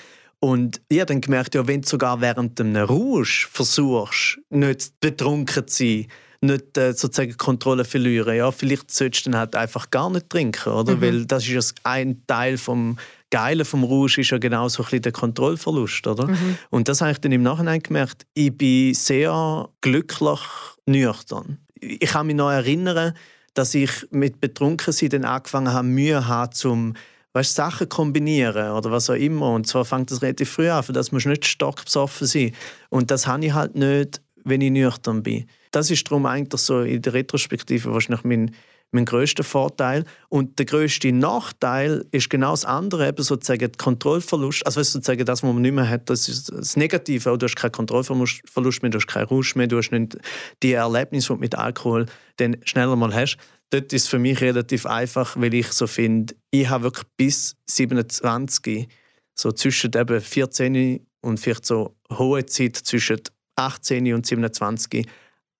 [0.44, 5.66] Und ich habe dann gemerkt, ja, wenn du sogar während einem Rausch versuchst, nicht betrunken
[5.66, 6.06] zu sein,
[6.42, 10.70] nicht äh, sozusagen Kontrolle verlieren, ja, vielleicht solltest du dann halt einfach gar nicht trinken,
[10.70, 10.96] oder?
[10.96, 11.00] Mhm.
[11.00, 12.98] Weil das ist ja ein Teil vom
[13.30, 16.26] Geile vom Rausch ist ja genau so ein bisschen der Kontrollverlust, oder?
[16.26, 16.58] Mhm.
[16.68, 18.26] Und das habe ich dann im Nachhinein gemerkt.
[18.34, 20.40] Ich bin sehr glücklich
[20.84, 21.56] nüchtern.
[21.80, 23.14] Ich kann mich noch erinnern,
[23.54, 26.94] dass ich mit Betrunkensein dann angefangen habe, Mühe haben, zum
[27.34, 29.52] weißt, Sachen kombinieren oder was auch immer.
[29.52, 32.52] Und zwar fängt das relativ früh an, für das musst du nicht stockbesoffen sein.
[32.88, 35.46] Und das habe ich halt nicht, wenn ich nüchtern bin.
[35.72, 38.54] Das ist darum eigentlich so in der Retrospektive wahrscheinlich mein,
[38.92, 40.04] mein größter Vorteil.
[40.28, 44.64] Und der größte Nachteil ist genau das andere, eben sozusagen der Kontrollverlust.
[44.64, 47.36] Also sozusagen das, was man nicht mehr hat, das ist das Negative.
[47.36, 48.42] Du hast keinen Kontrollverlust
[48.82, 50.18] mehr, du hast keinen Rausch mehr, du hast nicht
[50.62, 53.38] die Erlebnisse, die du mit Alkohol dann schneller mal hast
[53.70, 57.56] dort ist es für mich relativ einfach, weil ich so finde, ich habe wirklich bis
[57.68, 58.88] 27,
[59.34, 63.20] so zwischen eben 14 und vielleicht so hohe Zeit zwischen
[63.56, 65.06] 18 und 27,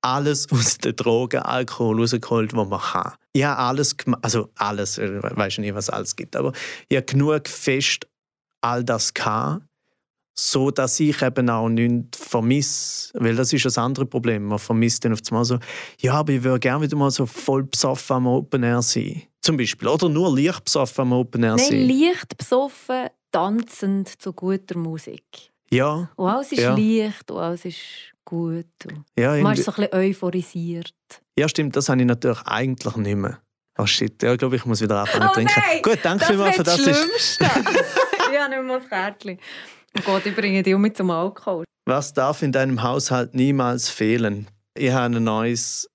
[0.03, 3.13] alles aus den Drogen, Alkohol rausgeholt, was man kann.
[3.33, 6.53] Ich habe alles gemacht, also alles, ich weiß nicht, was alles gibt, aber
[6.89, 8.07] ich habe genug fest
[8.61, 9.63] all das gehabt,
[10.35, 13.11] so dass ich eben auch nichts vermisse.
[13.15, 14.45] Weil das ist das andere Problem.
[14.47, 15.59] Man vermisst dann auf einmal so,
[15.99, 19.23] ja, aber ich würde gerne wieder mal so voll besoffen am Open Air sein.
[19.41, 19.89] Zum Beispiel.
[19.89, 21.89] Oder nur leicht besoffen am Open Air Nein, sein.
[21.89, 25.25] leicht besoffen, tanzend zu guter Musik.
[25.71, 26.11] Ja.
[26.17, 26.75] Und alles ist ja.
[26.77, 27.79] leicht und alles ist
[28.25, 28.67] gut.
[29.19, 30.95] ja, man ist so ein bisschen euphorisiert.
[31.39, 31.77] Ja, stimmt.
[31.77, 33.41] Das habe ich natürlich eigentlich nicht mehr.
[33.77, 35.53] Oh shit, ja, ich glaube, ich muss wieder anfangen oh, trinken.
[35.57, 36.77] Nein, Gut, danke vielmals für das.
[36.77, 37.45] Das ist das Schlimmste.
[38.33, 39.39] ich habe nicht mehr das Kärtchen.
[39.97, 41.65] Oh Gott, ich bringe dich mit zum Alkohol.
[41.87, 44.49] Was darf in deinem Haushalt niemals fehlen?
[44.77, 45.89] Ich habe ein neues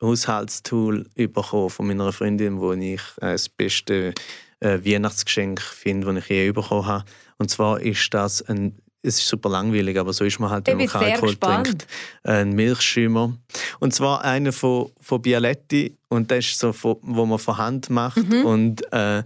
[0.00, 4.14] Haushaltstool bekommen von meiner Freundin, wo ich das beste
[4.60, 7.04] äh, Weihnachtsgeschenk finde, das ich je bekommen habe.
[7.38, 10.76] Und zwar ist das ein es ist super langweilig, aber so ist man halt, wenn
[10.76, 11.86] man keinen Alkohol trinkt.
[12.22, 13.34] Ein Milchschimmer.
[13.78, 15.96] Und zwar einer von, von Bialetti.
[16.08, 18.18] Und das ist so, von, wo man von Hand macht.
[18.18, 18.44] Mhm.
[18.44, 19.22] Und äh,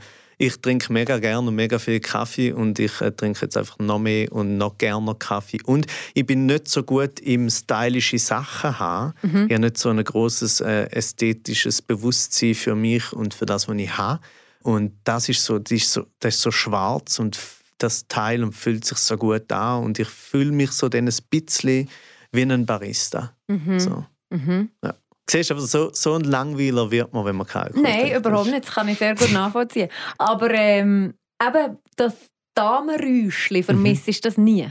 [0.47, 3.99] ich trinke mega gerne und mega viel Kaffee und ich äh, trinke jetzt einfach noch
[3.99, 5.61] mehr und noch gerne Kaffee.
[5.65, 9.15] Und ich bin nicht so gut im stylische Sachen haben.
[9.23, 9.47] Mhm.
[9.47, 13.77] Ich habe nicht so ein großes äh, ästhetisches Bewusstsein für mich und für das, was
[13.77, 14.21] ich habe.
[14.63, 17.39] Und das ist so, das ist so, das ist so schwarz und
[17.79, 21.15] das Teil und fühlt sich so gut an und ich fühle mich so dann ein
[21.31, 21.89] bisschen
[22.33, 23.35] wie ein Barista.
[23.49, 23.81] Mhm.
[23.81, 24.05] So.
[24.31, 24.71] Mhm.
[24.83, 24.95] Ja.
[25.29, 28.17] Siehst du, so, so ein Langweiler wird man, wenn man keinen Alkohol Nein, trinkt.
[28.19, 28.67] überhaupt nicht.
[28.67, 29.89] Das kann ich sehr gut nachvollziehen.
[30.19, 32.15] Aber ähm, eben das
[32.55, 34.15] Damenräuschchen vermisst mhm.
[34.23, 34.69] das nie?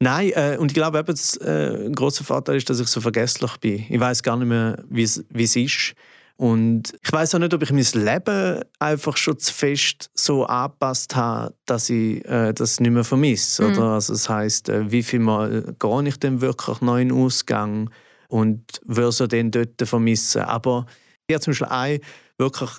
[0.00, 3.00] Nein, äh, und ich glaube, eben, das, äh, ein großer Vorteil ist, dass ich so
[3.00, 3.84] vergesslich bin.
[3.88, 5.94] Ich weiß gar nicht mehr, wie es ist.
[6.36, 11.14] Und ich weiß auch nicht, ob ich mein Leben einfach schon zu fest so angepasst
[11.14, 13.62] habe, dass ich äh, das nicht mehr vermisse.
[13.62, 13.78] Mhm.
[13.78, 17.90] Also das heißt, äh, wie viel Mal gehe ich denn wirklich den Ausgang?
[18.30, 20.42] Und würde sie dann dort vermissen.
[20.42, 20.86] Aber
[21.26, 22.00] ich habe zum Beispiel ein
[22.38, 22.70] wirklich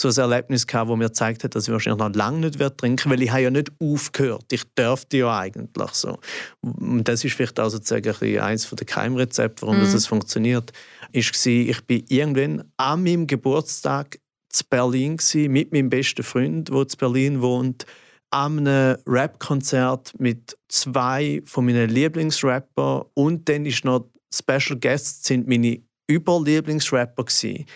[0.00, 2.76] so ein Erlebnis gehabt, wo mir gezeigt hat, dass ich wahrscheinlich noch lange nicht werde
[2.76, 4.52] trinken, weil ich habe ja nicht aufgehört.
[4.52, 6.18] Ich dürfte ja eigentlich so.
[6.60, 9.92] Und das ist vielleicht auch sozusagen ein eines der Keimrezepte, warum mhm.
[9.92, 10.72] das funktioniert.
[11.12, 16.68] Ist war, ich bin irgendwann an meinem Geburtstag zu Berlin gewesen, mit meinem besten Freund,
[16.68, 17.84] der zu Berlin wohnt,
[18.30, 25.48] an einem Rap-Konzert mit zwei von meinen Lieblingsrapper und dann ist noch Special Guests sind
[25.48, 27.66] meine Überlieblingsrapper gewesen.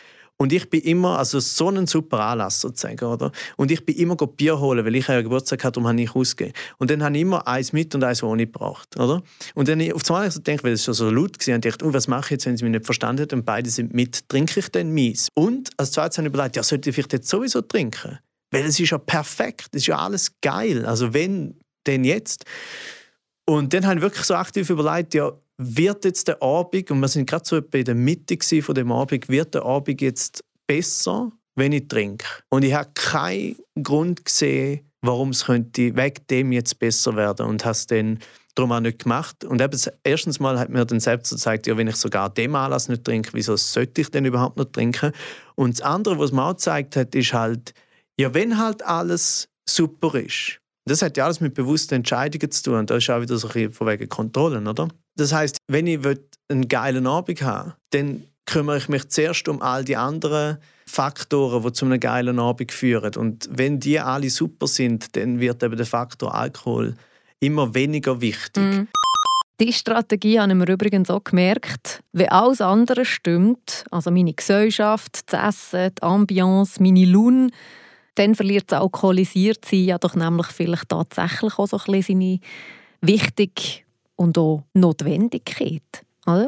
[0.42, 3.30] Und ich bin immer, also so ein super Anlass sozusagen, oder?
[3.56, 6.52] Und ich bin immer Bier holen, weil ich ja Geburtstag hatte, darum habe ich ausgegeben.
[6.78, 9.22] Und dann habe ich immer eins mit und eins ohne gebracht, oder?
[9.54, 11.86] Und dann auf einmal so gedacht, weil es schon so laut war, und ich dachte,
[11.86, 14.28] oh, was mache ich jetzt, wenn sie mich nicht verstanden haben und beide sind mit,
[14.28, 15.28] trinke ich dann mies?
[15.34, 18.18] Und als zweites habe ich überlegt, ja, sollte ich vielleicht jetzt sowieso trinken?
[18.50, 20.84] Weil es ist ja perfekt, es ist ja alles geil.
[20.86, 21.54] Also wenn,
[21.86, 22.44] denn jetzt?
[23.52, 27.08] Und dann habe ich wirklich so aktiv überlegt, ja, wird jetzt der Abend, und wir
[27.08, 31.72] sind gerade so bei der Mitte von dem Abend, wird der Abend jetzt besser, wenn
[31.72, 32.24] ich trinke?
[32.48, 37.62] Und ich habe keinen Grund gesehen, warum es könnte wegen dem jetzt besser werden und
[37.66, 38.20] habe es dann
[38.54, 39.44] darum auch nicht gemacht.
[39.44, 42.88] Und eben, erstens mal hat mir dann selbst gezeigt, ja, wenn ich sogar dem Anlass
[42.88, 45.12] nicht trinke, wieso sollte ich denn überhaupt noch trinken?
[45.56, 47.74] Und das andere, was mir auch gezeigt hat, ist halt,
[48.18, 52.86] ja, wenn halt alles super ist, das hat ja alles mit bewussten Entscheidungen zu tun.
[52.86, 54.88] Da ist auch wieder so ein bisschen von wegen Kontrollen, oder?
[55.16, 56.00] Das heißt, wenn ich
[56.48, 61.72] einen geilen Abend haben dann kümmere ich mich zuerst um all die anderen Faktoren, die
[61.72, 63.14] zu einem geilen Abend führen.
[63.16, 66.96] Und wenn die alle super sind, dann wird eben der Faktor Alkohol
[67.40, 68.62] immer weniger wichtig.
[68.62, 68.88] Mm.
[69.60, 72.02] Die Strategie habe ich mir übrigens auch gemerkt.
[72.12, 77.50] Wenn alles andere stimmt, also meine Gesellschaft, das Essen, die Ambiance, meine Laune,
[78.14, 82.40] dann verliert das alkoholisiert sein ja doch nämlich vielleicht tatsächlich auch so ein bisschen seine
[83.00, 83.84] Wichtig
[84.16, 86.46] und auch Notwendigkeit, oder?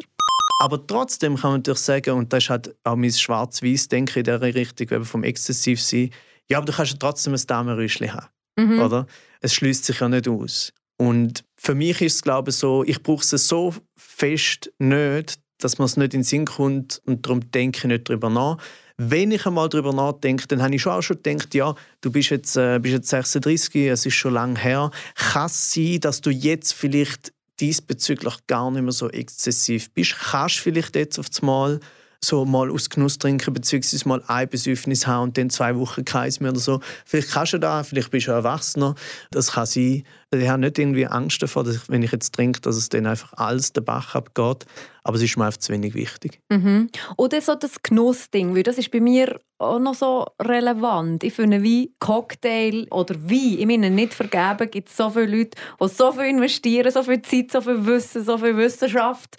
[0.60, 4.40] Aber trotzdem kann man natürlich sagen, und das ist halt auch mein Schwarz-Weiß-Denken in dieser
[4.40, 6.10] Richtung, eben vom Exzessiv sein,
[6.48, 8.80] ja, aber du kannst ja trotzdem ein Damenrüschli haben, mhm.
[8.80, 9.06] oder?
[9.40, 10.72] Es schließt sich ja nicht aus.
[10.96, 15.78] Und für mich ist es, glaube ich, so, ich brauche es so fest nicht, dass
[15.78, 18.58] man es nicht in den Sinn kommt und darum denke ich nicht darüber nach.
[18.96, 22.30] Wenn ich einmal darüber nachdenke, dann habe ich schon auch schon gedacht, ja, du bist
[22.30, 24.90] jetzt, äh, bist jetzt 36, es ist schon lange her.
[25.16, 30.16] Kann es sein, dass du jetzt vielleicht diesbezüglich gar nicht mehr so exzessiv bist?
[30.16, 31.80] Kannst du vielleicht jetzt auf einmal
[32.26, 36.40] so mal aus Genuss trinken, beziehungsweise mal ein Besäufnis haben und dann zwei Wochen keins
[36.40, 36.80] mehr oder so.
[37.04, 38.94] Vielleicht kannst du das, vielleicht bist du Erwachsener.
[39.30, 40.04] Das kann sein.
[40.32, 43.06] Ich habe nicht irgendwie Angst davor, dass ich, wenn ich jetzt trinke, dass es dann
[43.06, 44.66] einfach alles den Bach abgeht.
[45.04, 46.40] Aber es ist mir einfach zu wenig wichtig.
[46.50, 46.88] Mhm.
[47.16, 51.22] Oder so das Genussding, weil das ist bei mir auch noch so relevant.
[51.22, 55.56] Ich finde, wie Cocktail oder wie, ich meine, nicht vergeben, gibt es so viele Leute,
[55.80, 59.36] die so viel investieren, so viel Zeit, so viel Wissen, so viel Wissenschaft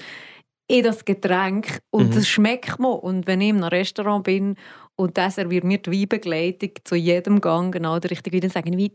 [0.68, 2.16] in das Getränk und mhm.
[2.16, 2.90] das schmeckt mir.
[2.90, 4.56] Und wenn ich in einem Restaurant bin
[4.96, 8.70] und der serviert mir die Weinbegleitung zu jedem Gang genau der richtige Wein, dann sage
[8.70, 8.92] ich,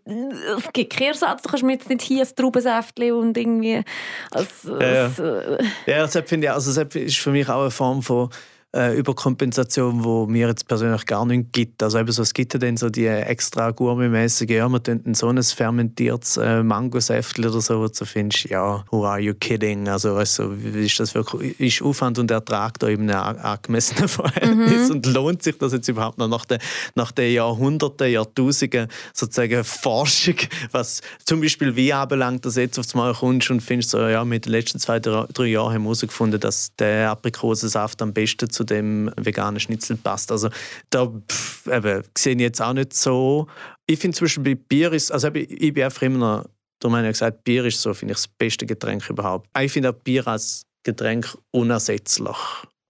[0.57, 3.83] es gibt keinen Ersatz, du kannst mir jetzt nicht hier ein Traubensäftchen und irgendwie...
[4.31, 5.59] Als, ja, als, äh.
[5.87, 8.31] ja, das finde ich, also das ist für mich auch eine Form von
[8.73, 11.83] äh, Überkompensation, wo mir jetzt persönlich gar nicht gibt.
[11.83, 15.29] Also eben so, es gibt ja dann so die extra gourmetmäßige, ja, man könnte so
[15.29, 19.89] ein fermentiertes äh, Mangosäftchen oder so, wo du findest, ja, who are you kidding?
[19.89, 24.89] Also weißt du, ist das wirklich, ist Aufwand und Ertrag da eben ein angemessenes Verhältnis
[24.89, 24.97] mhm.
[24.97, 26.59] und lohnt sich das jetzt überhaupt noch nach den,
[26.95, 30.37] nach den Jahrhunderten, Jahrtausenden sozusagen Forschung,
[30.71, 34.47] was zum Beispiel wie anbelangt, dass jetzt aufs Mal kommst und findest so, ja, mit
[34.47, 38.65] den letzten zwei, drei Jahren haben wir herausgefunden, dass der Aprikosensaft am besten zu zu
[38.65, 40.31] dem veganen Schnitzel passt.
[40.31, 40.51] Also
[40.91, 43.47] da pff, eben, sehe ich jetzt auch nicht so.
[43.87, 46.45] Ich finde zum Beispiel bei Bier ist, also ich bin einfach immer noch,
[46.79, 49.49] darum habe ich gesagt, Bier ist so, finde ich, das beste Getränk überhaupt.
[49.59, 52.37] Ich finde auch Bier als Getränk unersetzlich.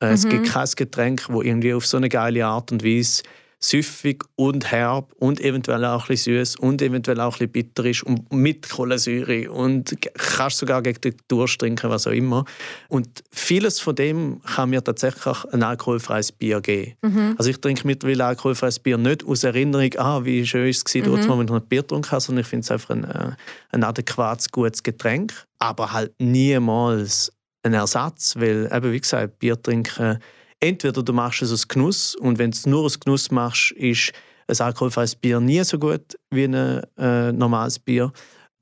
[0.02, 0.08] Mhm.
[0.08, 0.50] Es gibt mhm.
[0.50, 3.22] kein Getränk, das irgendwie auf so eine geile Art und Weise
[3.62, 7.84] süffig und herb und eventuell auch ein bisschen süß und eventuell auch ein bisschen bitter
[7.84, 12.46] ist und mit Kohlensäure und kannst sogar gegen den Durst trinken, was auch immer.
[12.88, 16.94] Und vieles von dem kann mir tatsächlich ein alkoholfreies Bier geben.
[17.02, 17.34] Mhm.
[17.36, 21.38] Also ich trinke mittlerweile alkoholfreies Bier nicht aus Erinnerung, ah, wie schön es war, mhm.
[21.40, 23.32] wenn ich ein Bier getrunken habe, sondern ich finde es einfach ein, äh,
[23.72, 27.30] ein adäquates, gutes Getränk, aber halt niemals
[27.62, 30.18] ein Ersatz, weil eben, wie gesagt, Bier trinken
[30.60, 34.12] entweder du machst es aus Genuss und wenn du es nur aus Genuss machst, ist
[34.46, 38.12] ein alkoholfreies Bier nie so gut wie ein äh, normales Bier.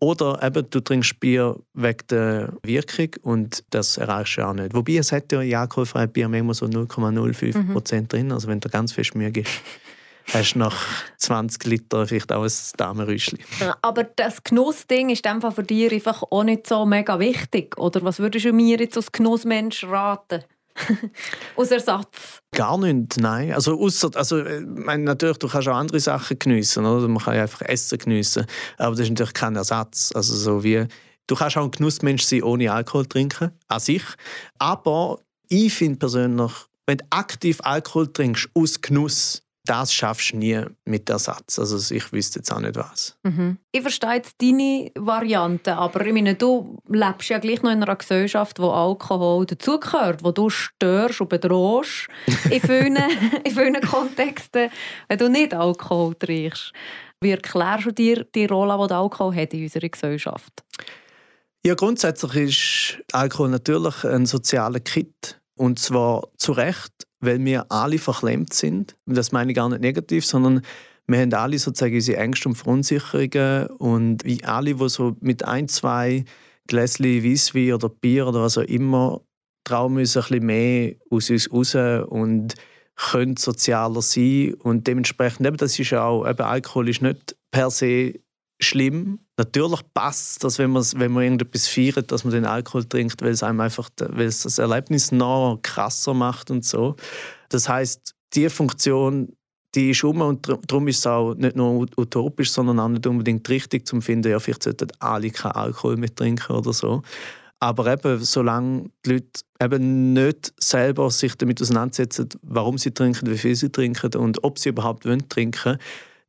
[0.01, 4.73] Oder eben, du trinkst Bier wegen der Wirkung und das erreichst du auch nicht.
[4.73, 7.73] Wobei es hat ja in alkoholfreiem Bier manchmal so 0,05 mhm.
[7.73, 8.31] Prozent drin.
[8.31, 9.55] Also wenn du ganz fest Mühe gibst,
[10.33, 10.77] hast du nach
[11.17, 13.41] 20 Litern vielleicht auch ein Damenrüschli.
[13.83, 17.77] Aber das Genussding ist einfach für dich einfach auch nicht so mega wichtig.
[17.77, 20.45] Oder was würdest du mir jetzt als Genussmensch raten?
[21.57, 22.41] Aus Ersatz?
[22.53, 23.53] Gar nicht, nein.
[23.53, 27.07] Also, ausser, also äh, meine, natürlich, du kannst auch andere Sachen geniessen, oder?
[27.09, 28.47] Man kann ja einfach Essen geniessen,
[28.79, 30.13] aber das ist natürlich kein Ersatz.
[30.15, 30.87] Also so wie,
[31.27, 34.03] du kannst auch ein Genussmensch sein, ohne Alkohol trinken, an sich.
[34.59, 36.53] Aber ich finde persönlich,
[36.87, 41.59] wenn du aktiv Alkohol trinkst, aus Genuss, das schaffst du nie mit Ersatz.
[41.59, 43.17] Also ich wüsste jetzt auch nicht was.
[43.23, 43.59] Mhm.
[43.71, 47.97] Ich verstehe jetzt deine Variante, aber ich meine, du lebst ja gleich noch in einer
[47.97, 52.09] Gesellschaft, wo Alkohol dazugehört, wo du störst und bedrohst
[52.51, 52.97] in vielen,
[53.45, 54.71] in vielen Kontexten,
[55.09, 56.73] wenn du nicht Alkohol trinkst.
[57.21, 60.65] Wie erklärst du dir die Rolle, die Alkohol hat in unserer Gesellschaft?
[61.67, 65.41] Ja, grundsätzlich ist Alkohol natürlich ein sozialer Kit.
[65.57, 68.97] Und zwar zu Recht weil wir alle verklemmt sind.
[69.07, 70.63] Und das meine ich gar nicht negativ, sondern
[71.07, 75.69] wir haben alle sozusagen unsere Ängste und Verunsicherungen und wie alle, die so mit ein,
[75.69, 76.25] zwei
[76.67, 79.23] Gläschen Weisswein oder Bier oder was auch immer
[79.65, 81.75] trauen müssen, ein bisschen mehr aus uns raus
[82.09, 82.55] und
[82.97, 88.15] können sozialer sein und dementsprechend, eben, das ist auch, eben Alkohol ist nicht per se
[88.61, 89.21] schlimm.
[89.37, 93.31] Natürlich passt es, wenn man, wenn man irgendetwas feiert, dass man den Alkohol trinkt, weil
[93.31, 96.97] es einem einfach weil es das Erlebnis noch krasser macht und so.
[97.49, 99.33] Das heißt, die Funktion,
[99.75, 103.49] die ist um und darum ist es auch nicht nur utopisch, sondern auch nicht unbedingt
[103.49, 107.03] richtig zum finden, ja, vielleicht sollten alle keinen Alkohol mehr trinken oder so.
[107.61, 113.39] Aber eben, solange die Leute eben nicht selber sich damit auseinandersetzen, warum sie trinken, wie
[113.39, 115.79] viel sie trinken und ob sie überhaupt wollen trinken,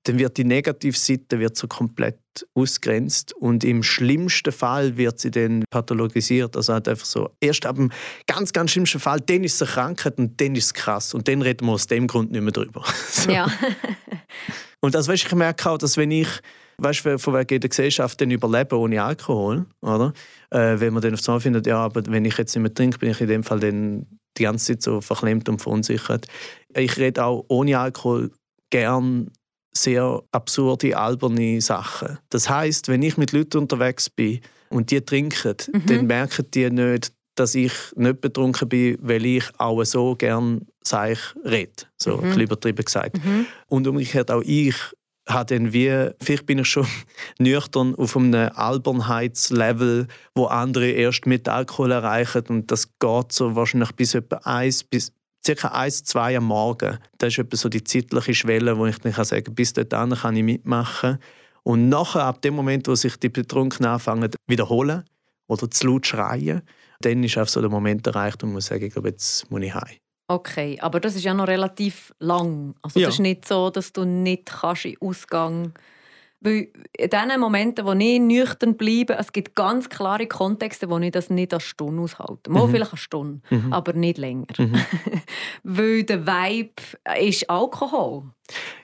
[0.09, 2.17] dann wird die Negativseite wird so komplett
[2.55, 6.55] ausgrenzt und im schlimmsten Fall wird sie dann pathologisiert.
[6.55, 7.91] Also halt einfach so, erst ab dem
[8.25, 11.27] ganz, ganz schlimmsten Fall, dann ist es eine Krankheit und dann ist es krass und
[11.27, 12.83] dann reden wir aus dem Grund nicht mehr drüber.
[13.11, 13.29] so.
[13.29, 13.51] Ja.
[14.81, 16.27] und das weißt, ich merke auch, dass wenn ich
[16.79, 20.13] weißt du, von wegen der Gesellschaft dann überleben ohne Alkohol, oder?
[20.49, 22.97] Äh, wenn man dann auf einmal findet, ja, aber wenn ich jetzt nicht mehr trinke,
[22.97, 26.27] bin ich in dem Fall dann die ganze Zeit so verklemmt und verunsichert.
[26.73, 28.31] Ich rede auch ohne Alkohol
[28.69, 29.29] gern
[29.71, 32.17] sehr absurde, alberne Sachen.
[32.29, 35.85] Das heißt, wenn ich mit Leuten unterwegs bin und die trinken, mhm.
[35.85, 41.19] dann merken die nicht, dass ich nicht betrunken bin, weil ich auch so gern seich
[41.45, 41.71] rede.
[41.97, 42.31] So mhm.
[42.31, 43.23] ein übertrieben gesagt.
[43.23, 43.45] Mhm.
[43.67, 44.75] Und umgekehrt auch ich
[45.29, 46.87] habe dann wie, vielleicht bin ich schon
[47.39, 53.91] nüchtern auf einem Albernheitslevel, wo andere erst mit Alkohol erreichen und das geht so wahrscheinlich
[53.93, 55.13] bis etwa eins bis
[55.45, 56.97] circa eins, zwei am Morgen.
[57.17, 60.35] Das ist etwa so die zeitliche Schwelle, wo ich dann kann sagen bis dahin kann
[60.35, 61.19] ich mitmachen.
[61.63, 65.03] Und nachher, ab dem Moment, wo sich die Betrunkenen anfangen wiederholen
[65.47, 66.61] oder zu laut schreien,
[67.01, 69.73] dann ist auch so der Moment erreicht und muss sagen, ich glaube, jetzt muss ich
[69.73, 69.97] heim.
[70.27, 72.75] Okay, aber das ist ja noch relativ lang.
[72.81, 73.07] Also ja.
[73.07, 75.73] das ist nicht so, dass du nicht kannst in Ausgang
[76.41, 81.11] weil in den Momenten, wo ich nüchtern bleibe, es gibt ganz klare Kontexte, wo ich
[81.11, 82.49] das nicht als Stunde aushalte.
[82.49, 82.71] Mal mhm.
[82.71, 83.73] vielleicht eine Stunde, mhm.
[83.73, 84.47] aber nicht länger.
[84.57, 84.75] Mhm.
[85.63, 86.81] Weil der Vibe
[87.19, 88.23] ist Alkohol.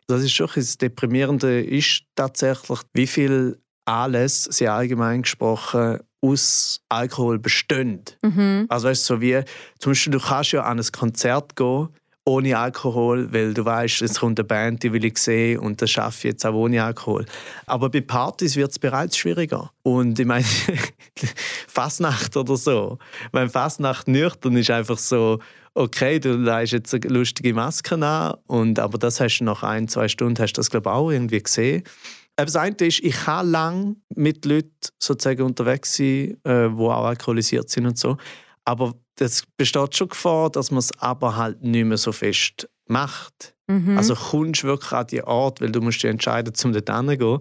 [0.08, 7.39] Das ist schon das Deprimierende, ist tatsächlich, wie viel alles, sehr allgemein gesprochen, aus Alkohol
[7.39, 8.04] bestehen.
[8.22, 8.65] Mhm.
[8.68, 9.41] Also weißt, so wie,
[9.80, 11.89] zum Beispiel, du kannst ja an ein Konzert gehen,
[12.26, 15.92] ohne Alkohol, weil du weißt, es kommt eine Band, die will ich sehen und das
[15.92, 17.26] schaffe ich jetzt auch ohne Alkohol.
[17.68, 19.72] Aber bei Partys wird es bereits schwieriger.
[19.84, 20.46] Und ich meine,
[21.68, 22.98] Fasnacht oder so.
[23.32, 25.40] Mein Fasnacht nüchtern ist einfach so,
[25.76, 29.88] okay, du leist jetzt eine lustige Maske an, und, aber das hast du nach ein,
[29.88, 31.84] zwei Stunden, hast du das glaube ich auch irgendwie gesehen.
[32.38, 37.70] Das eine ist, ich kann lange mit Leuten sozusagen unterwegs sein, äh, die auch alkoholisiert
[37.70, 38.18] sind und so.
[38.65, 43.56] Aber es besteht schon Gefahr, dass man es aber halt nicht mehr so fest macht.
[43.67, 43.97] Mhm.
[43.97, 47.39] Also kommst du wirklich an die Art, weil du musst dich entscheiden, um dort hinzugehen.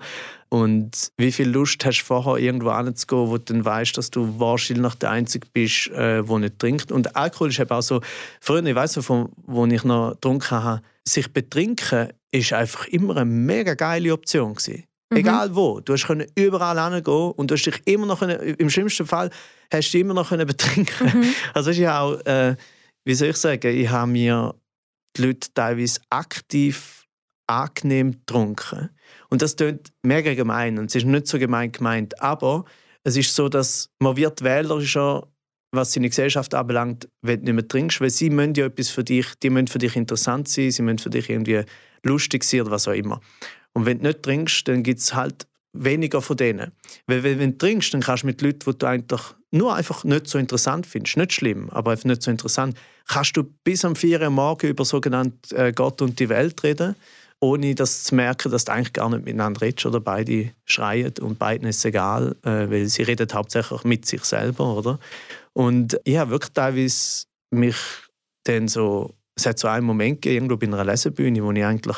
[0.48, 4.38] Und wie viel Lust hast du vorher irgendwo hinzugehen, wo du dann weißt, dass du
[4.38, 6.92] wahrscheinlich der Einzige bist, äh, der nicht trinkt.
[6.92, 8.00] Und Alkohol ist eben auch so,
[8.40, 13.26] früher, ich weiss von wo ich noch getrunken habe, sich betrinken ist einfach immer eine
[13.26, 14.84] mega geile Option gewesen.
[15.14, 15.20] Mhm.
[15.20, 15.80] Egal wo.
[15.80, 19.30] Du hast überall hingehen und du hast dich immer noch, im schlimmsten Fall,
[19.72, 21.34] hast du immer noch betrinken mhm.
[21.54, 22.56] Also ich auch, äh,
[23.04, 24.54] wie soll ich sagen, ich habe mir
[25.16, 27.04] die Leute teilweise aktiv
[27.46, 28.90] angenehm getrunken.
[29.28, 32.64] Und das klingt mega gemein und es ist nicht so gemein gemeint, aber
[33.04, 35.28] es ist so, dass man wird wählerischer,
[35.72, 39.04] was seine Gesellschaft anbelangt, wenn du nicht mehr trinkst, weil sie müssen ja etwas für
[39.04, 41.64] dich, die müssen für dich interessant sein, sie müssen für dich irgendwie
[42.02, 43.20] lustig sein oder was auch immer.
[43.74, 46.72] Und wenn du nicht trinkst, dann gibt es halt weniger von denen.
[47.06, 50.28] Weil wenn, du trinkst, dann kannst du mit Leuten, die du eigentlich nur einfach nicht
[50.28, 54.20] so interessant findest, nicht schlimm, aber einfach nicht so interessant, kannst du bis am 4
[54.20, 56.94] Uhr morgen über sogenannte äh, Gott und die Welt reden,
[57.40, 61.38] ohne das zu merken, dass du eigentlich gar nicht miteinander redest oder beide schreien und
[61.38, 64.98] beiden ist egal, äh, weil sie reden hauptsächlich mit sich selber, oder?
[65.52, 67.76] Und ich habe wirklich teilweise mich
[68.44, 71.96] dann so, es hat so einen Moment gegeben, irgendwo bei einer Lesebühne, wo ich eigentlich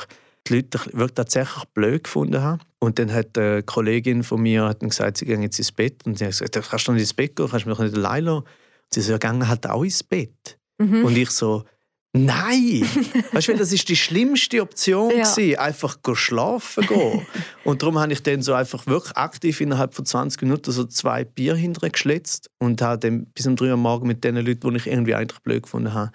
[0.48, 2.60] die Leute wirklich tatsächlich blöd gefunden haben.
[2.78, 6.04] Und dann hat eine Kollegin von mir hat gesagt, sie gehen jetzt ins Bett.
[6.04, 8.24] Und sie hat gesagt, kannst du nicht ins Bett gehen, kannst du mich nicht allein
[8.24, 8.38] lassen?
[8.38, 8.46] Und
[8.92, 10.58] sie so, ja, gehen halt auch ins Bett.
[10.78, 11.04] Mhm.
[11.04, 11.64] Und ich so,
[12.16, 12.82] Nein!
[13.32, 15.30] weißt du, das ist die schlimmste Option, ja.
[15.30, 17.26] gewesen, einfach schlafen gehen.
[17.64, 21.24] und darum habe ich dann so einfach wirklich aktiv innerhalb von 20 Minuten so zwei
[21.24, 24.76] Bier hinterher geschlitzt und habe dann bis um 3 Uhr morgen mit den Leuten, die
[24.76, 26.10] ich irgendwie eigentlich blöd gefunden habe,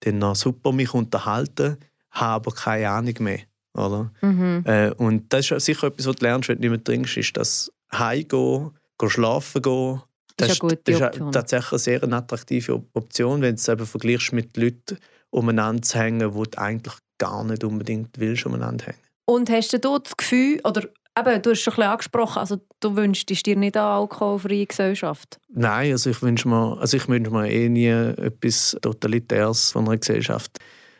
[0.00, 1.78] dann noch super mich unterhalten,
[2.10, 3.40] habe aber keine Ahnung mehr.
[3.76, 4.10] Oder?
[4.22, 4.62] Mhm.
[4.64, 7.36] Äh, und das ist sicher etwas, was du lernst, wenn du nicht mehr trinkst, ist
[7.36, 10.02] das Heimgehen, gehen schlafen gehen.
[10.38, 14.32] Das ist, eine das ist tatsächlich eine sehr attraktive Option, wenn du es eben vergleichst
[14.32, 14.98] mit Leuten
[15.30, 18.98] umeinander zu hängen, die du eigentlich gar nicht unbedingt willst, umeinander hängen.
[19.24, 20.82] Und hast du das Gefühl, oder
[21.18, 25.38] eben, du hast schon ein bisschen angesprochen, also du wünschst dir nicht eine alkoholfreie Gesellschaft?
[25.48, 29.96] Nein, also ich wünsche mir, also ich wünsche mir eh nie etwas Totalitäres von einer
[29.96, 30.58] Gesellschaft.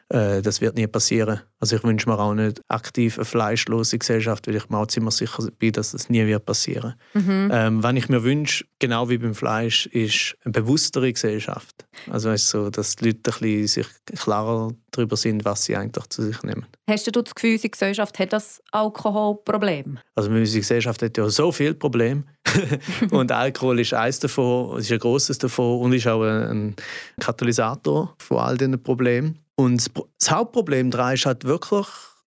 [0.09, 1.40] Äh, das wird nie passieren.
[1.59, 5.15] Also ich wünsche mir auch nicht aktiv eine fleischlose Gesellschaft, weil ich mir auch ziemlich
[5.15, 6.94] sicher bin, dass das nie wird passieren.
[7.15, 7.50] Mhm.
[7.52, 11.87] Ähm, wenn ich mir wünsche, genau wie beim Fleisch, ist eine bewusstere Gesellschaft.
[12.11, 13.87] Also weißt, so, dass die Leute ein bisschen sich
[14.17, 16.67] klarer darüber sind, was sie eigentlich zu sich nehmen.
[16.88, 19.98] Hast du das Gefühl, unsere Gesellschaft hat das Alkoholproblem?
[20.15, 22.25] Also unsere Gesellschaft hat ja so viele Probleme.
[23.11, 26.77] und Alkohol ist eines davon, ist ein grosses davon und ist auch ein
[27.19, 29.40] Katalysator von all diesen Problemen.
[29.57, 31.87] Und das Hauptproblem daran ist halt wirklich,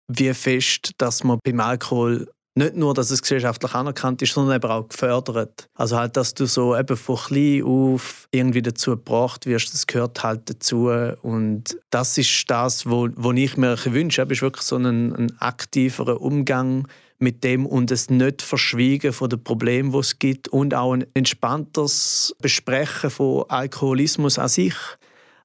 [0.08, 4.70] wie fest, dass man beim Alkohol nicht nur, dass es gesellschaftlich anerkannt ist, sondern eben
[4.70, 5.68] auch gefördert.
[5.74, 10.22] Also halt, dass du so eben von klein auf irgendwie dazu gebracht wirst, das gehört
[10.22, 10.88] halt dazu.
[11.22, 16.20] Und das ist das, wo, wo ich mir wünsche, ist wirklich so ein, ein aktiverer
[16.20, 16.88] Umgang
[17.20, 21.06] mit dem und es nicht verschwiegen von den Problemen, die es gibt und auch ein
[21.14, 24.74] entspannteres Besprechen von Alkoholismus an sich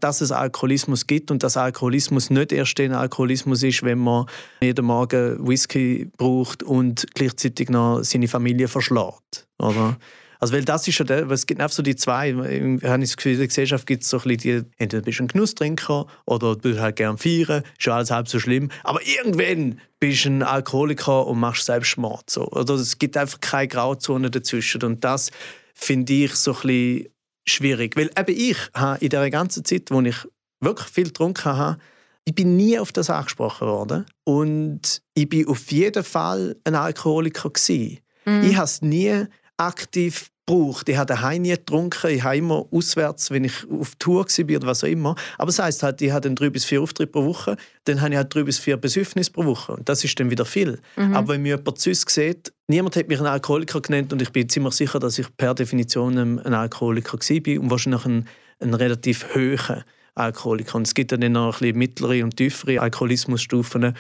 [0.04, 4.26] dass es Alkoholismus gibt und dass Alkoholismus nicht erst ein Alkoholismus ist, wenn man
[4.62, 9.48] jeden Morgen Whisky braucht und gleichzeitig noch seine Familie verschlägt.
[9.60, 9.98] Oder?
[10.44, 13.16] Also, weil das ist ja der, es gibt einfach so die zwei, ich habe das
[13.16, 16.06] Gefühl, in der Gesellschaft gibt es so ein bisschen die, entweder bist du ein Genusstrinker
[16.26, 20.26] oder du bist halt gern feiern, ist ja alles halb so schlimm, aber irgendwann bist
[20.26, 22.30] du ein Alkoholiker und machst Selbstmord.
[22.30, 22.46] So.
[22.50, 25.32] Oder es gibt einfach keine Grauzone dazwischen und das
[25.74, 27.13] finde ich so ein bisschen
[27.46, 27.96] schwierig.
[27.96, 30.18] Weil eben ich habe in der ganzen Zeit, wo ich
[30.60, 31.78] wirklich viel getrunken habe,
[32.26, 34.06] ich bin nie auf das angesprochen worden.
[34.24, 37.50] Und ich bin auf jeden Fall ein Alkoholiker.
[37.50, 38.00] Gewesen.
[38.26, 38.44] Mhm.
[38.44, 39.26] Ich habe es nie
[39.58, 40.90] aktiv gebraucht.
[40.90, 42.12] Ich habe daheim nie getrunken.
[42.12, 45.16] Ich habe immer auswärts, wenn ich auf Tour war oder was auch immer.
[45.38, 47.58] Aber das heisst halt, ich habe dann drei bis vier Auftritte pro Woche.
[47.86, 49.74] Dann habe ich halt drei bis vier Besäufnisse pro Woche.
[49.74, 50.80] Und das ist dann wieder viel.
[50.96, 51.16] Mhm.
[51.16, 54.32] Aber wenn mir jemand zu uns sieht, niemand hat mich einen Alkoholiker genannt und ich
[54.32, 58.28] bin ziemlich sicher, dass ich per Definition ein Alkoholiker war und wahrscheinlich ein,
[58.60, 59.84] ein relativ hoher
[60.16, 60.76] Alkoholiker.
[60.76, 63.96] Und es gibt dann noch ein bisschen mittlere und tiefere Alkoholismusstufen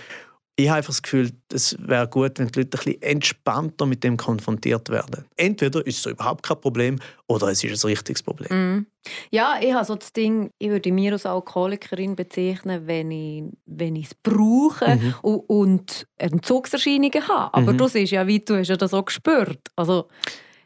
[0.55, 4.03] ich habe einfach das Gefühl, es wäre gut, wenn die Leute ein bisschen entspannter mit
[4.03, 5.25] dem konfrontiert werden.
[5.35, 8.49] Entweder ist es überhaupt kein Problem oder es ist ein richtiges Problem.
[8.77, 8.85] Mm.
[9.31, 13.95] Ja, ich habe so das Ding, ich würde mich als Alkoholikerin bezeichnen, wenn ich, wenn
[13.95, 15.15] ich es brauche mhm.
[15.23, 17.53] und, und Entzugserscheinungen habe.
[17.53, 17.77] Aber mhm.
[17.77, 19.59] du siehst ja, wie du hast ja das auch gespürt.
[19.75, 20.07] Also,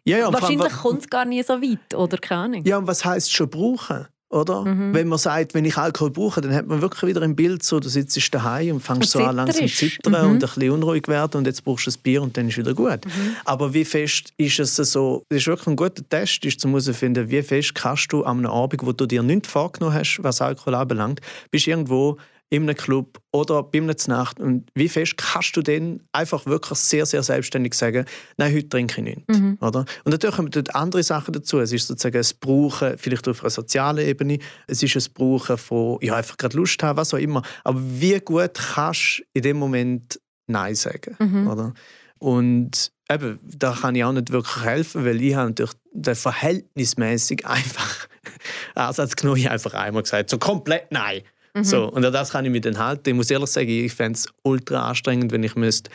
[0.03, 2.63] ja, ja, wahrscheinlich kommt es gar nicht so weit, oder keine Ahnung.
[2.65, 4.07] Ja, und was heisst schon brauchen?
[4.30, 4.65] Oder?
[4.65, 4.93] Mhm.
[4.93, 7.80] Wenn man sagt, wenn ich Alkohol brauche, dann hat man wirklich wieder ein Bild, so,
[7.80, 10.32] du sitzt daheim und fängst und so an langsam zu zittern mhm.
[10.32, 12.73] und ein bisschen unruhig werden und jetzt brauchst du ein Bier und dann ist wieder
[12.73, 13.05] gut.
[13.05, 13.36] Mhm.
[13.45, 17.30] Aber wie fest ist es so, das ist wirklich ein guter Test, ist zu herausfinden,
[17.30, 20.75] wie fest kannst du an einem Abend, wo du dir nichts vorgenommen hast, was Alkohol
[20.75, 22.17] anbelangt, bist irgendwo
[22.50, 24.39] in einem Club oder bei einer Nacht.
[24.39, 28.06] Und wie fest kannst du dann einfach wirklich sehr, sehr selbstständig sagen,
[28.38, 29.38] nein, heute trinke ich nichts.
[29.38, 29.58] Mhm.
[29.60, 29.80] Oder?
[30.06, 31.60] Und natürlich kommen dort andere Sachen dazu.
[31.60, 35.98] Es ist sozusagen ein Brauchen, vielleicht auf einer sozialen Ebene, es ist ein Brauchen von,
[36.02, 37.41] ja, einfach gerade Lust haben, was auch immer.
[37.66, 41.18] Aber wie gut kannst du in dem Moment Nein sagen?
[41.20, 41.48] Mhm.
[41.48, 41.74] Oder?
[42.20, 48.08] Und eben, da kann ich auch nicht wirklich helfen, weil ich habe natürlich verhältnismäßig einfach
[48.76, 49.38] Ansatz genommen.
[49.38, 51.24] Ich einfach einmal gesagt, so komplett Nein.
[51.58, 51.64] Mhm.
[51.64, 53.10] So, und das kann ich mich dann halten.
[53.10, 55.89] Ich muss ehrlich sagen, ich fände es ultra anstrengend, wenn ich müsste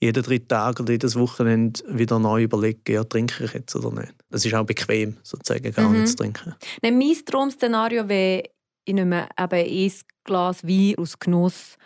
[0.00, 4.12] jeden dritten Tag oder jedes Wochenende wieder neu überlegen, ja, trinke ich jetzt oder nicht.
[4.30, 6.00] Das ist auch bequem, sozusagen, gar mhm.
[6.00, 6.54] nicht zu trinken.
[6.82, 8.42] Nein, mein Traum-Szenario wäre,
[8.84, 9.92] ich nehme eben ein
[10.24, 11.76] Glas Wein aus Genuss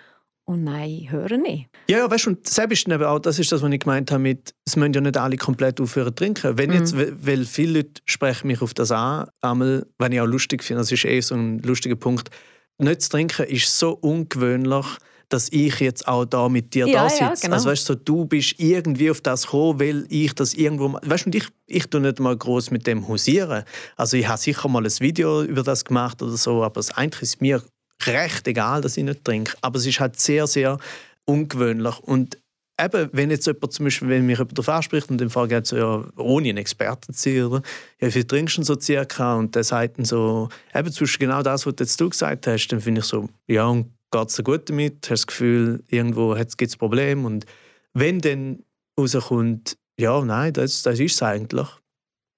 [0.47, 1.69] und nein, höre nicht.
[1.91, 4.23] Ja, ja, weißt du, und selbst eben auch, das ist das, was ich gemeint habe
[4.23, 6.57] mit, es müssen ja nicht alle komplett aufhören zu trinken.
[6.57, 7.19] Wenn jetzt, mhm.
[7.21, 10.93] weil viele Leute sprechen mich auf das an, einmal, wenn ich auch lustig finde, das
[10.93, 12.31] ist eh so ein lustiger Punkt,
[12.79, 14.87] nicht zu trinken ist so ungewöhnlich,
[15.29, 17.23] dass ich jetzt auch da mit dir ja, da sitze.
[17.25, 17.55] Ja, genau.
[17.55, 20.99] Also weißt du, du bist irgendwie auf das gekommen, weil ich das irgendwo...
[21.03, 23.65] Weißt du, ich, ich tue nicht mal groß mit dem hausieren.
[23.97, 27.23] Also ich habe sicher mal ein Video über das gemacht oder so, aber es eigentlich
[27.23, 27.63] ist mir
[28.05, 29.57] recht egal, dass ich nicht trinke.
[29.63, 30.79] Aber es ist halt sehr, sehr
[31.25, 31.99] ungewöhnlich.
[31.99, 32.39] Und
[32.81, 35.67] eben, wenn jetzt jemand zum Beispiel, wenn mich jemand darauf anspricht und dann frage ich
[35.67, 37.63] so, ja, ohne ein Experte zu sein, oder?
[38.01, 39.37] Ja, wie viel trinkst du so circa?
[39.37, 42.81] Und der sagt dann so, eben zwischen genau das, was jetzt du gesagt hast, dann
[42.81, 44.95] finde ich so, ja, und geht es dir gut damit?
[44.95, 47.27] Hast du das Gefühl, irgendwo gibt es Probleme?
[47.27, 47.47] Und
[47.95, 48.63] wenn dann
[48.99, 51.69] rauskommt, ja, nein, das, das ist es eigentlich,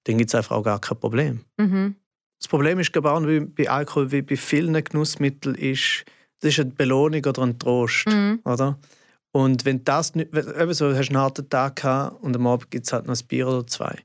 [0.05, 1.41] dann gibt es einfach auch gar kein Problem.
[1.57, 1.95] Mhm.
[2.39, 6.05] Das Problem ist, glaube ich, bei Alkohol wie bei vielen Genussmitteln, ist,
[6.39, 8.07] das ist eine Belohnung oder ein Trost.
[8.07, 8.39] Mhm.
[8.45, 8.79] Oder?
[9.31, 12.85] Und wenn das nicht, eben so, hast einen harten Tag gehabt und am Abend gibt
[12.85, 13.95] es halt noch ein Bier oder zwei.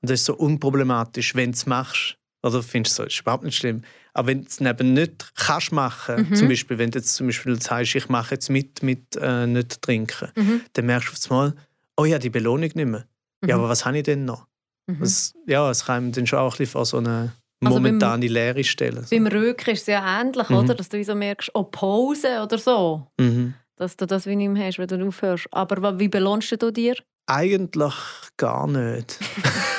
[0.00, 2.18] Und das ist so unproblematisch, wenn du es machst.
[2.42, 3.82] Oder findest du so, ist überhaupt nicht schlimm.
[4.12, 6.34] Aber wenn du es eben nicht kannst machen, mhm.
[6.34, 9.80] zum Beispiel, wenn du jetzt zum Beispiel sagst, ich mache jetzt mit, mit äh, nicht
[9.80, 10.60] trinken, mhm.
[10.74, 11.54] dann merkst du auf einmal,
[11.96, 13.06] oh ja, die Belohnung nicht mehr.
[13.40, 13.48] Mhm.
[13.48, 14.46] Ja, aber was habe ich denn noch?
[14.86, 15.00] Mhm.
[15.00, 18.64] Das, ja, es kann dann schon auch ein bisschen vor so eine momentane also leere
[18.64, 19.06] Stellen.
[19.10, 20.56] Beim Rücken ist es ja ähnlich, mhm.
[20.56, 20.74] oder?
[20.74, 23.06] dass du so merkst, oh, Pause oder so.
[23.18, 23.54] Mhm.
[23.76, 25.46] Dass du das wie nicht mehr hast, wenn du aufhörst.
[25.50, 26.96] Aber wie belohnst du dir?
[27.26, 27.94] Eigentlich
[28.36, 29.18] gar nicht.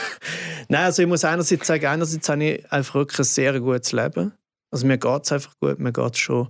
[0.70, 4.34] Nein, also ich muss einerseits sagen, einerseits habe ich einfach wirklich ein sehr gutes Leben.
[4.72, 6.50] Also mir geht es einfach gut, mir geht schon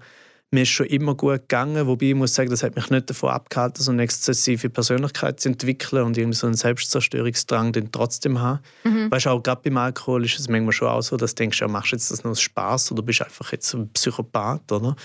[0.52, 3.30] mir ist schon immer gut gegangen, wobei ich muss sagen, das hat mich nicht davon
[3.30, 8.60] abgehalten, so eine exzessive Persönlichkeit zu entwickeln und irgendwie so einen Selbstzerstörungsdrang den trotzdem haben.
[8.84, 9.12] Mhm.
[9.12, 11.60] Weißt du, auch gerade beim Alkohol ist es manchmal schon auch so, dass du denkst,
[11.60, 14.96] ja, machst du jetzt das nur aus Spaß oder bist einfach jetzt ein Psychopath, oder?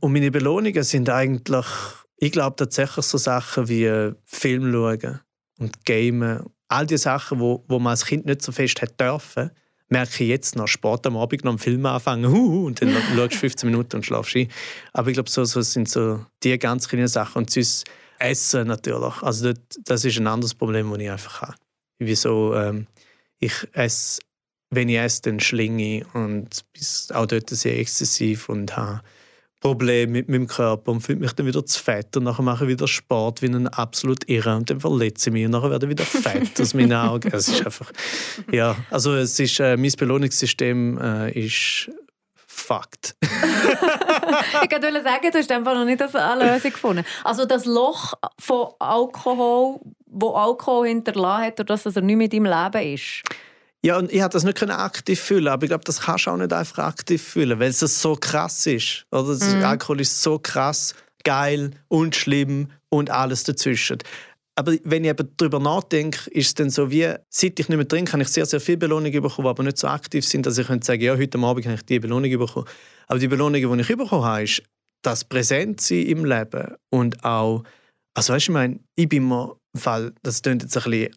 [0.00, 1.66] Und meine Belohnungen sind eigentlich,
[2.16, 5.20] ich glaube tatsächlich so Sachen wie Film schauen
[5.58, 6.44] und Gamen.
[6.68, 9.50] All die Sachen, wo, wo man als Kind nicht so fest hat dürfen,
[9.88, 13.34] merke ich jetzt noch Sport am Abend noch einen Film anfangen uh, und dann schaust
[13.34, 14.48] du 15 Minuten und schlafst ein.
[14.92, 17.38] Aber ich glaube, so, so sind so die ganz kleinen Sachen.
[17.38, 17.84] Und sonst
[18.18, 19.22] Essen natürlich.
[19.22, 21.54] Also das, das ist ein anderes Problem, das ich einfach habe.
[21.98, 22.86] Wieso ähm,
[23.38, 24.20] ich esse,
[24.70, 26.64] wenn ich esse, dann schlinge ich und
[27.12, 29.02] auch dort sehr exzessiv und habe
[29.64, 32.70] Problem mit meinem Körper und fühle mich dann wieder zu fett und nachher mache ich
[32.72, 35.90] wieder Sport wie ein absolut irre und dann verletze ich mich und nachher werde ich
[35.90, 37.30] wieder fett aus meinen Augen.
[37.32, 37.90] Es ist einfach,
[38.52, 41.90] ja, also es ist, äh, mein Belohnungssystem äh, ist
[42.46, 43.16] fucked.
[43.22, 47.04] ich wollte sagen, du hast einfach noch nicht eine Lösung gefunden.
[47.24, 52.94] Also das Loch von Alkohol, wo Alkohol hinterlassen hat, dass er nicht mit deinem Leben
[52.94, 53.22] ist.
[53.84, 56.38] Ja, und ich konnte das nicht aktiv fühlen, aber ich glaube, das kannst du auch
[56.38, 59.04] nicht einfach aktiv fühlen, weil es so krass ist.
[59.10, 59.34] Oder?
[59.34, 59.62] Mhm.
[59.62, 63.98] Alkohol ist so krass, geil und schlimm und alles dazwischen.
[64.56, 67.86] Aber wenn ich eben darüber nachdenke, ist es dann so wie, seit ich nicht mehr
[67.86, 70.56] trinke, habe ich sehr, sehr viel Belohnung bekommen, die aber nicht so aktiv sind, dass
[70.56, 72.66] ich könnte sagen, ja, heute Abend habe ich diese Belohnung bekommen.
[73.08, 74.62] Aber die Belohnung, die ich bekommen habe, ist
[75.02, 77.64] das Präsentsein im Leben und auch,
[78.16, 81.14] also weißt du, ich meine, ich bin mir, weil das klingt jetzt ein bisschen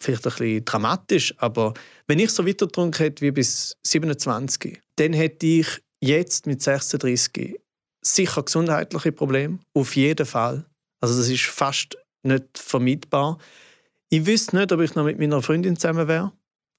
[0.00, 1.74] vielleicht ein bisschen dramatisch, aber
[2.06, 5.66] wenn ich so weiter getrunken hätte wie bis 27, dann hätte ich
[6.00, 7.58] jetzt mit 36
[8.02, 10.64] sicher gesundheitliche Probleme, auf jeden Fall.
[11.00, 13.38] Also das ist fast nicht vermeidbar.
[14.10, 16.32] Ich wüsste nicht, ob ich noch mit meiner Freundin zusammen wäre.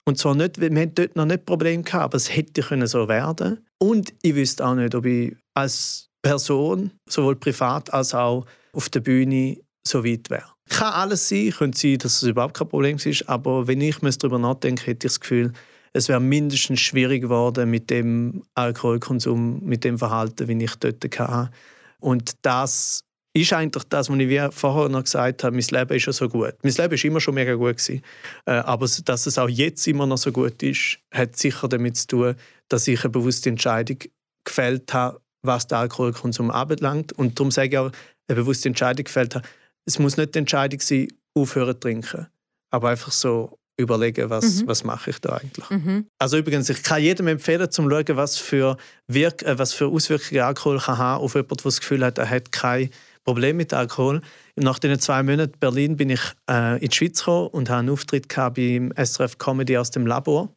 [0.06, 3.06] Und zwar nicht, wir hatten dort noch nicht Probleme gehabt, aber es hätte können so
[3.06, 3.64] werden.
[3.78, 9.00] Und ich wüsste auch nicht, ob ich als Person, sowohl privat als auch auf der
[9.00, 10.50] Bühne, so weit wäre.
[10.70, 14.38] Kann alles sein, könnte sein, dass es überhaupt kein Problem ist, aber wenn ich darüber
[14.38, 15.52] nachdenke, hätte ich das Gefühl,
[15.92, 21.50] es wäre mindestens schwierig geworden mit dem Alkoholkonsum, mit dem Verhalten, wie ich dort hatte.
[21.98, 23.02] Und das
[23.32, 26.28] ist eigentlich das, was ich wie vorher noch gesagt habe, mein Leben ist ja so
[26.28, 26.54] gut.
[26.62, 28.02] Mein Leben ist immer schon mega gut gewesen.
[28.46, 32.06] Äh, aber dass es auch jetzt immer noch so gut ist, hat sicher damit zu
[32.06, 32.34] tun,
[32.68, 33.98] dass ich eine bewusste Entscheidung
[34.44, 37.12] gefällt habe, was den Alkoholkonsum anbelangt.
[37.12, 37.92] Und darum sage ich auch,
[38.28, 39.46] eine bewusste Entscheidung gefällt habe,
[39.86, 42.26] es muss nicht die Entscheidung sein, aufhören zu trinken,
[42.70, 44.68] aber einfach so überlegen, was, mhm.
[44.68, 45.68] was mache ich da eigentlich.
[45.70, 46.06] Mhm.
[46.18, 48.76] Also übrigens, ich kann jedem empfehlen, zum schauen, was für,
[49.08, 52.28] Wirk äh, was für Auswirkungen Alkohol kann haben auf jemanden, der das Gefühl hat, er
[52.28, 52.90] hat kein
[53.24, 54.20] Problem mit Alkohol.
[54.56, 57.90] Nach den zwei Monaten Berlin bin ich äh, in die Schweiz gekommen und habe einen
[57.90, 60.54] Auftritt beim SRF Comedy aus dem Labor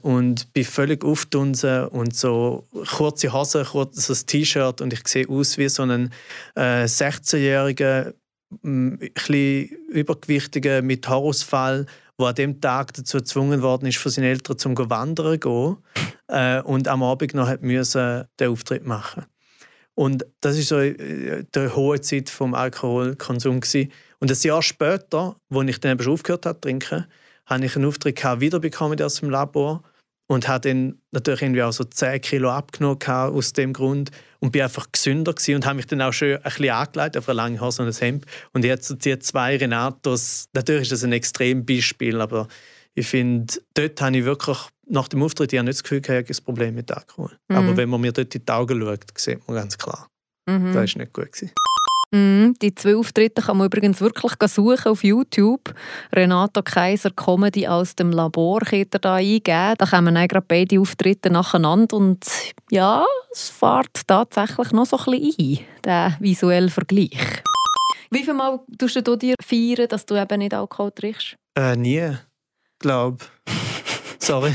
[0.00, 5.68] und bin völlig aufdunsen und so kurze Hose, kurzes T-Shirt und ich sehe aus wie
[5.68, 6.10] so ein
[6.56, 8.12] äh, 16-jähriger
[8.64, 11.86] ein bisschen Übergewichtigen mit Haarausfall,
[12.18, 15.76] der an dem Tag dazu gezwungen worden ist, von seinen Eltern zum Wandern zu gehen
[16.28, 19.24] äh, und am Abend noch hat müssen den Auftritt machen.
[19.94, 23.92] Und das ist so äh, die hohe Zeit vom Alkoholkonsum gewesen.
[24.20, 27.06] Und ein Jahr später, als ich dann schon aufgehört habe zu trinken,
[27.46, 29.82] habe ich einen Auftritt wiederbekommen aus dem Labor
[30.28, 34.10] und habe dann natürlich irgendwie auch so 10 Kilo abgenommen aus dem Grund
[34.42, 37.28] und bin einfach gesünder gewesen und habe mich dann auch schon ein bisschen angelegt auf
[37.28, 41.04] eine lange Hose und ein Hemd und jetzt so die zwei Renatos, natürlich ist das
[41.04, 42.48] ein Extrembeispiel, aber
[42.94, 46.26] ich finde, dort habe ich wirklich nach dem Auftritt ja nicht das Gefühl, ich habe
[46.28, 47.30] ein Problem mit Alkohol.
[47.48, 47.56] Mhm.
[47.56, 50.08] Aber wenn man mir dort in die Augen schaut, sieht man ganz klar,
[50.46, 50.72] mhm.
[50.72, 51.32] das war nicht gut.
[51.32, 51.52] Gewesen.
[52.14, 55.74] Mm, die zwei Auftritte kann man übrigens wirklich suchen auf YouTube.
[56.14, 59.74] Renato Kaiser Comedy aus dem Labor könnt ihr da eingeben.
[59.78, 62.26] Da kommen dann gerade beide Auftritte nacheinander und
[62.70, 67.42] ja, es fährt tatsächlich noch so ein bisschen ein, der visuelle Vergleich.
[68.10, 71.36] Wie viel Mal tust du dir feiern, dass du eben nicht Alkohol trinkst?
[71.58, 72.10] Äh, nie,
[72.78, 73.24] glaube
[74.18, 74.54] Sorry.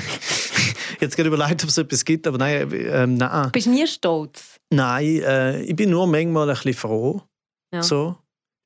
[0.99, 3.51] Jetzt gerade überlegt, ob es etwas gibt, aber nein, äh, nein.
[3.51, 4.57] Bist du nie stolz?
[4.69, 7.21] Nein, äh, ich bin nur manchmal ein bisschen froh,
[7.73, 7.83] ja.
[7.83, 8.17] So,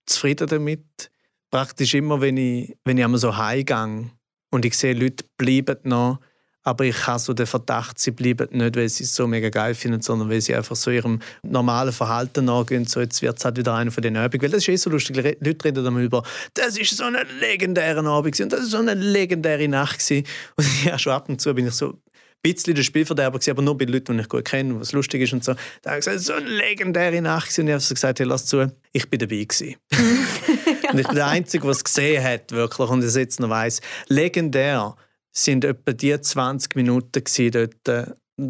[0.06, 1.12] zufrieden damit.
[1.50, 4.10] Praktisch immer, wenn ich, wenn ich einmal so heimgehe
[4.52, 6.20] und ich sehe, Leute bleiben noch,
[6.64, 9.74] aber ich habe so den Verdacht, sie bleiben nicht, weil sie es so mega geil
[9.74, 12.86] finden, sondern weil sie einfach so ihrem normalen Verhalten nachgehen.
[12.86, 14.42] So, jetzt wird es halt wieder einer von den Abenden.
[14.42, 15.18] Weil das ist eh so lustig.
[15.18, 16.24] Leute reden dann über,
[16.54, 20.28] das ist so eine legendäre Abend und das ist so eine legendäre Nacht gewesen.
[20.56, 21.98] Und ja, schon ab und zu bin ich so,
[22.42, 25.44] bisschen der Spielverderber, aber nur bei Leuten, die ich gut kenne, was lustig ist und
[25.44, 25.54] so.
[25.82, 27.58] Da habe ich gesagt, so eine legendäre Nacht.
[27.60, 29.76] Und ich habe gesagt, hey, lass zu, ich bin dabei gewesen.
[30.92, 33.82] und ich bin der Einzige, der es gesehen hat, wirklich, und es jetzt noch weiss.
[34.08, 34.96] Legendär
[35.32, 38.06] sind etwa die 20 Minuten dort, äh,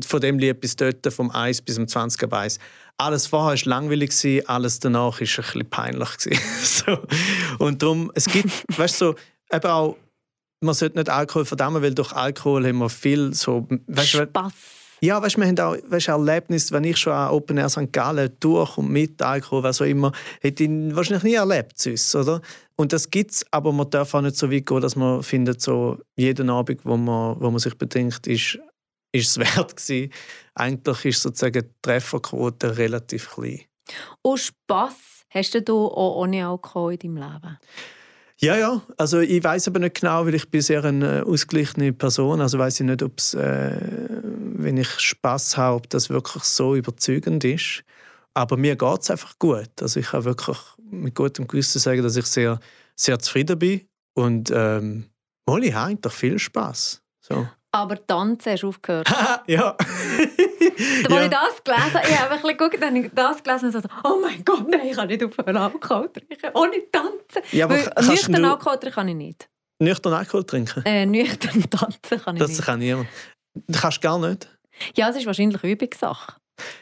[0.06, 2.60] von dem Lied bis dort, vom 1 bis zum 20 ab 1.
[2.98, 6.10] Alles vorher war langweilig, alles danach war ein bisschen peinlich.
[6.64, 7.00] so.
[7.60, 9.16] Und darum, es gibt, weißt du, so,
[9.52, 9.98] eben auch
[10.62, 13.68] man sollte nicht Alkohol verdammen, weil durch Alkohol haben wir viel so...
[13.88, 14.53] Weißt, Spass.
[15.03, 17.91] Ja, weißt, wir haben auch weißt, Erlebnis, wenn ich schon an Open Air St.
[17.91, 22.39] Gallen durch und mit Alkohol, was auch immer, hätte ich wahrscheinlich nie erlebt sonst, oder?
[22.76, 25.59] Und das gibt es, aber man darf auch nicht so weit gehen, dass man findet,
[25.59, 28.59] so jeden Abend, wo man, wo man sich bedenkt, ist,
[29.12, 30.14] ist es wert gewesen.
[30.53, 33.62] Eigentlich ist sozusagen die Trefferquote relativ klein.
[34.22, 37.57] Und Spass hast du auch ohne Alkohol in deinem Leben?
[38.44, 38.82] Ja, ja.
[38.98, 42.42] Also ich weiß aber nicht genau, weil ich bin sehr eine äh, ausgeglichene Person.
[42.42, 43.78] Also weiß ich nicht, ob es, äh,
[44.56, 47.84] wenn ich Spaß habe, ob das wirklich so überzeugend ist.
[48.34, 49.70] Aber mir geht es einfach gut.
[49.80, 50.58] Also ich kann wirklich
[50.89, 52.60] mit gutem Gewissen sagen, dass ich sehr,
[52.96, 53.82] sehr zufrieden bin
[54.14, 55.06] und ähm,
[55.60, 57.02] ich habe eigentlich viel Spaß.
[57.20, 57.48] So.
[57.72, 59.10] Aber tanzen hast du aufgehört.
[59.48, 59.76] ja.
[60.62, 61.24] Als ja.
[61.24, 63.72] ich das gelesen habe, ich habe ein bisschen geguckt, dann habe ich das gelesen und
[63.72, 67.41] so, oh mein Gott, nein, ich kann nicht aufhören Alkohol trinken, ohne tanzen.
[67.51, 68.49] Ja, aber Weil, nüchtern du...
[68.49, 69.49] Alkohol trinken kann ich nicht.
[69.80, 70.84] Nüchtern Alkohol trinken?
[70.86, 72.59] Äh, nüchtern tanzen kann ich das nicht.
[72.59, 73.07] Das kann niemand.
[73.68, 74.47] Das kannst du gar nicht?
[74.95, 76.34] Ja, es ist wahrscheinlich Übungssache.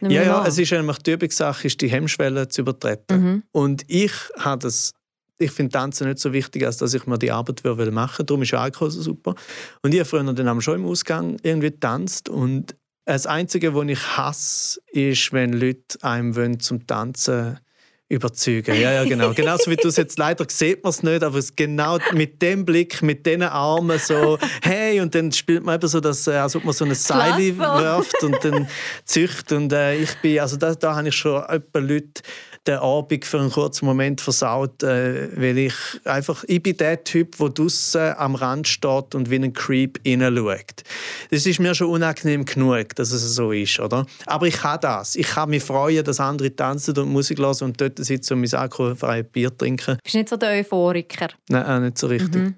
[0.02, 3.22] Ja, ja, es ist nämlich die Übungssache, ist die Hemmschwelle zu übertreten.
[3.22, 3.44] Mhm.
[3.52, 4.94] Und ich habe das
[5.40, 8.26] ich finde Tanzen nicht so wichtig, als dass ich mir die Arbeit machen will.
[8.26, 9.36] Darum ist Alkohol so super.
[9.82, 12.30] Und ich habe früher dann schon im Ausgang irgendwie getanzt.
[12.30, 12.76] Und
[13.14, 17.60] das Einzige, was ich hasse, ist, wenn Leute einem zum Tanzen
[18.08, 18.76] überzeugen.
[18.80, 19.34] Ja, ja, genau.
[19.34, 22.66] Genauso wie du es jetzt leider sieht man es nicht, aber es genau mit dem
[22.66, 26.56] Blick, mit den Armen so, hey, und dann spielt man eben so, dass, äh, als
[26.56, 28.68] ob man so eine Seile wirft und dann
[29.06, 29.52] zücht.
[29.52, 32.22] Und äh, ich bin, also da, da habe ich schon etwa Leute
[32.70, 35.74] den Abend für einen kurzen Moment versaut, äh, weil ich
[36.06, 40.84] einfach, ich bin der Typ, der draußen am Rand steht und wie ein Creep hineinschaut.
[41.32, 44.06] Das ist mir schon unangenehm genug, dass es so ist, oder?
[44.26, 45.16] Aber ich kann das.
[45.16, 48.54] Ich kann mich freuen, dass andere tanzen und Musik hören und dort sitzen und mein
[48.54, 49.98] alkoholfreies Bier trinken.
[50.04, 51.30] Bist nicht so der Euphoriker?
[51.50, 52.36] Nein, auch nicht so richtig.
[52.36, 52.56] Mhm.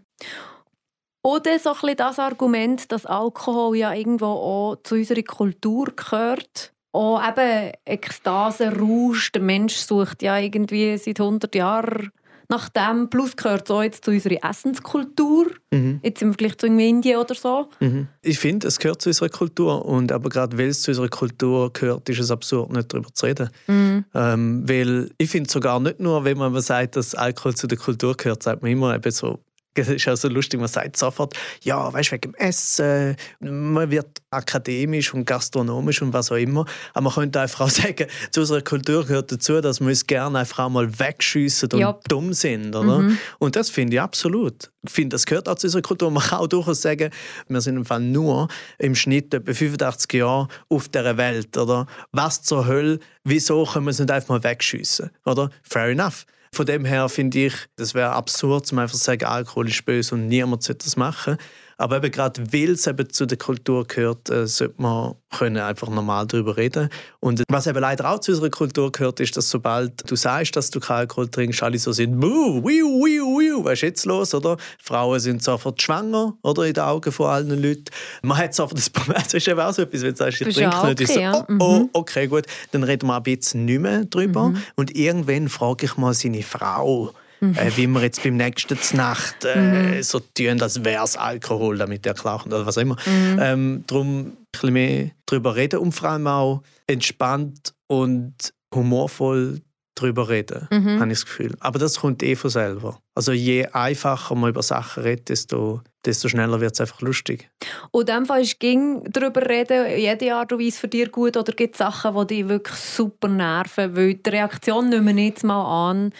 [1.23, 7.21] Oder so ein das Argument, dass Alkohol ja irgendwo auch zu unserer Kultur gehört auch
[7.27, 9.31] eben Ekstase, Rausch.
[9.31, 12.11] Der Mensch sucht ja irgendwie seit 100 Jahren
[12.51, 13.09] nach dem.
[13.09, 15.47] Plus gehört es auch jetzt zu unserer Essenskultur.
[15.71, 16.01] Mhm.
[16.03, 17.69] Jetzt im Vergleich zu Indien oder so.
[17.79, 18.07] Mhm.
[18.21, 19.85] Ich finde, es gehört zu unserer Kultur.
[19.85, 23.25] Und aber gerade weil es zu unserer Kultur gehört, ist es absurd, nicht darüber zu
[23.25, 23.49] reden.
[23.67, 24.05] Mhm.
[24.13, 28.15] Ähm, weil ich finde sogar nicht nur, wenn man sagt, dass Alkohol zu der Kultur
[28.15, 29.39] gehört, sagt man immer eben so,
[29.73, 33.89] es ist auch so lustig, man sagt sofort, ja, weißt du, wegen dem Essen, man
[33.89, 36.65] wird akademisch und gastronomisch und was auch immer.
[36.93, 40.39] Aber man könnte einfach auch sagen, zu unserer Kultur gehört dazu, dass wir uns gerne
[40.39, 42.07] einfach mal wegschiessen und Jop.
[42.09, 42.75] dumm sind.
[42.75, 42.99] Oder?
[42.99, 43.17] Mhm.
[43.39, 44.71] Und das finde ich absolut.
[44.83, 46.11] Ich finde, das gehört auch zu unserer Kultur.
[46.11, 47.11] Man kann auch durchaus sagen,
[47.47, 48.47] wir sind im Fall nur
[48.77, 51.55] im Schnitt etwa 85 Jahre auf dieser Welt.
[51.57, 51.87] Oder?
[52.11, 55.11] Was zur Hölle, wieso können wir es nicht einfach mal wegschiessen?
[55.25, 55.49] Oder?
[55.63, 56.25] Fair enough.
[56.53, 60.15] Von dem her finde ich, das wäre absurd, zu einfach zu sagen, Alkohol ist böse
[60.15, 61.37] und niemand sollte das machen.
[61.81, 65.89] Aber eben gerade weil es eben zu der Kultur gehört, äh, sollte man können einfach
[65.89, 66.89] normal darüber reden.
[67.19, 70.69] Und was eben leider auch zu unserer Kultur gehört, ist, dass sobald du sagst, dass
[70.69, 74.35] du keinen Alkohol trinkst, alle so sind, Buh, wiu, wiu, wiu, was ist jetzt los,
[74.35, 74.57] oder?
[74.77, 76.67] Frauen sind sofort schwanger, oder?
[76.67, 77.85] In den Augen von allen Leuten.
[78.21, 80.55] Man hat sofort das Problem, das ist eben auch so etwas, wenn du sagst, ich
[80.55, 81.89] trinke nicht, ist so, oh, oh, mhm.
[81.93, 84.49] okay, gut, dann reden wir ein bisschen nicht mehr drüber.
[84.49, 84.61] Mhm.
[84.75, 87.11] Und irgendwann frage ich mal seine Frau.
[87.41, 90.03] Äh, wie wir jetzt beim nächsten Nacht äh, mhm.
[90.03, 92.97] so tun, als wäre es Alkohol, damit er klaut oder was auch immer.
[93.05, 93.39] Mhm.
[93.41, 99.61] Ähm, darum ein bisschen mehr darüber reden und vor allem auch entspannt und humorvoll
[99.95, 100.99] darüber reden, mhm.
[100.99, 101.55] habe ich das Gefühl.
[101.59, 102.99] Aber das kommt eh von selber.
[103.15, 107.49] Also je einfacher man über Sachen redet, desto, desto schneller wird es einfach lustig.
[107.91, 111.35] Und in dem Fall ist ging darüber reden, jede Art und Weise für dich gut
[111.37, 115.43] oder gibt es Sachen, die dich wirklich super nerven, weil die Reaktion nehmen wir jetzt
[115.43, 116.13] mal an,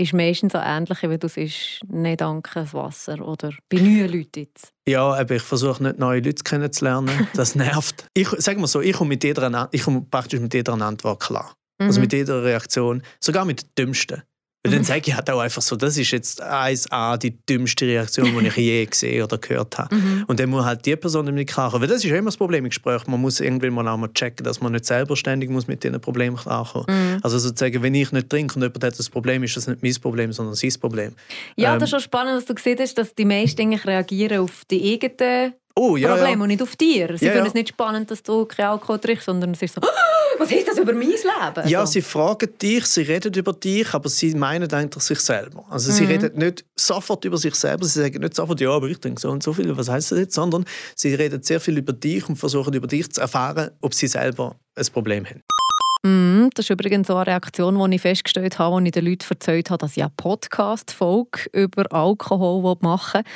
[0.00, 4.40] ist meistens so ähnlich, wie du sagst, nicht danke, das Wasser oder bei neuen Leuten
[4.40, 4.72] jetzt.
[4.88, 7.28] Ja, aber ich versuche nicht neue Leute kennenzulernen.
[7.34, 8.06] Das nervt.
[8.14, 11.54] ich sage mal so, ich komme mit jeder, ich komme praktisch mit jeder Antwort klar.
[11.78, 11.86] Also mhm.
[11.86, 14.22] Also mit jeder Reaktion, sogar mit der dümmsten.
[14.62, 18.26] Weil dann sage ich halt auch einfach so, das ist jetzt 1A die dümmste Reaktion,
[18.26, 19.94] die ich je gesehen oder gehört habe.
[19.94, 20.24] Mhm.
[20.26, 21.80] Und dann muss halt die Person damit klarkommen.
[21.80, 23.06] Weil das ist immer das Problem im Gespräch.
[23.06, 25.98] Man muss irgendwann mal auch mal checken, dass man nicht selber ständig muss mit diesen
[25.98, 27.20] Problemen klarkommen mhm.
[27.22, 29.94] Also sozusagen, wenn ich nicht trinke und jemand hat das Problem, ist das nicht mein
[29.94, 31.12] Problem, sondern sein Problem.
[31.56, 34.40] Ja, ähm, das ist schon spannend, dass du gesehen hast, dass die meisten eigentlich reagieren
[34.40, 36.42] auf die eigenen Oh, ja, Problem ja.
[36.42, 37.16] und nicht auf dir.
[37.16, 39.80] Sie Ja, finden es nicht spannend, dass du keinen Alkohol trinkst, sondern es ist so,
[40.38, 41.68] was heißt das über mein Leben?
[41.68, 41.92] Ja, so.
[41.92, 45.64] sie fragen dich, sie reden über dich, aber sie meinen eigentlich sich selber.
[45.70, 45.94] Also Mhm.
[45.94, 49.20] sie reden nicht sofort über sich selber, sie sagen nicht sofort, ja, aber ich denke
[49.20, 50.64] so und so viel, was heißt das jetzt, sondern
[50.96, 54.56] sie reden sehr viel über dich und versuchen über dich zu erfahren, ob sie selber
[54.74, 55.42] ein Problem haben.
[56.02, 59.26] Mm, das ist übrigens so eine Reaktion, die ich festgestellt habe, als ich den Leuten
[59.30, 63.32] erzählt habe, dass ich eine Podcast-Folge über Alkohol machen will.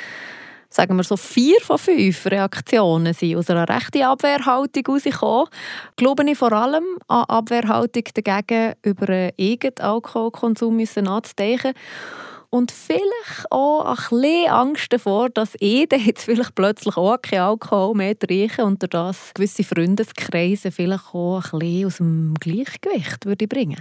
[0.75, 5.47] Sagen wir so vier von fünf Reaktionen sind aus einer rechten Abwehrhaltung herausgekommen.
[5.95, 11.71] Glaube ich vor allem an Abwehrhaltung dagegen, über einen eigenen Alkoholkonsum nachzudenken.
[12.49, 17.95] Und vielleicht auch ein bisschen Angst davor, dass ich jetzt vielleicht plötzlich auch keinen Alkohol
[17.95, 23.79] mehr trinke und das gewisse Freundeskreise vielleicht auch ein bisschen aus dem Gleichgewicht würde bringen.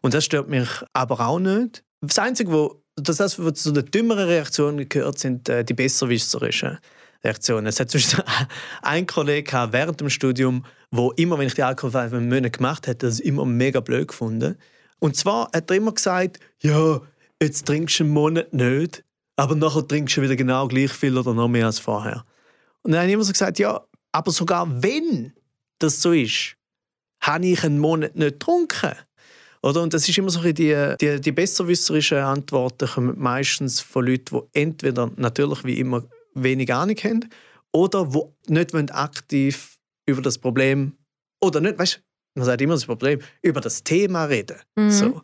[0.00, 1.84] Und das stört mich aber auch nicht.
[2.00, 6.78] Das Einzige, wo, das, das, was zu den dümmeren Reaktionen gehört, sind äh, die besserwisserischen
[7.22, 7.66] Reaktionen.
[7.66, 8.24] Es hat zum Beispiel
[8.82, 13.06] einen Kollegen gehabt während dem Studium, wo immer, wenn ich die alkoholfreie Monate gemacht hätte,
[13.06, 14.56] das immer mega blöd gefunden.
[15.00, 17.00] Und zwar hat er immer gesagt, ja,
[17.42, 19.04] jetzt trinkst du einen Monat nicht,
[19.36, 22.24] aber nachher trinkst du wieder genau gleich viel oder noch mehr als vorher.
[22.82, 25.32] Und dann habe ich immer so gesagt, ja, aber sogar wenn
[25.78, 26.56] das so ist,
[27.20, 28.92] habe ich einen Monat nicht getrunken.
[29.64, 29.80] Oder?
[29.80, 34.60] Und das ist immer so die, die, die besserwisserischen Antworten kommen meistens von Leuten, die
[34.60, 36.04] entweder natürlich wie immer
[36.34, 37.30] wenig Ahnung haben
[37.72, 40.92] oder die nicht aktiv über das Problem
[41.40, 42.02] oder nicht, weißt
[42.36, 44.58] man sagt immer das Problem, über das Thema reden.
[44.76, 44.90] Mhm.
[44.90, 45.22] So.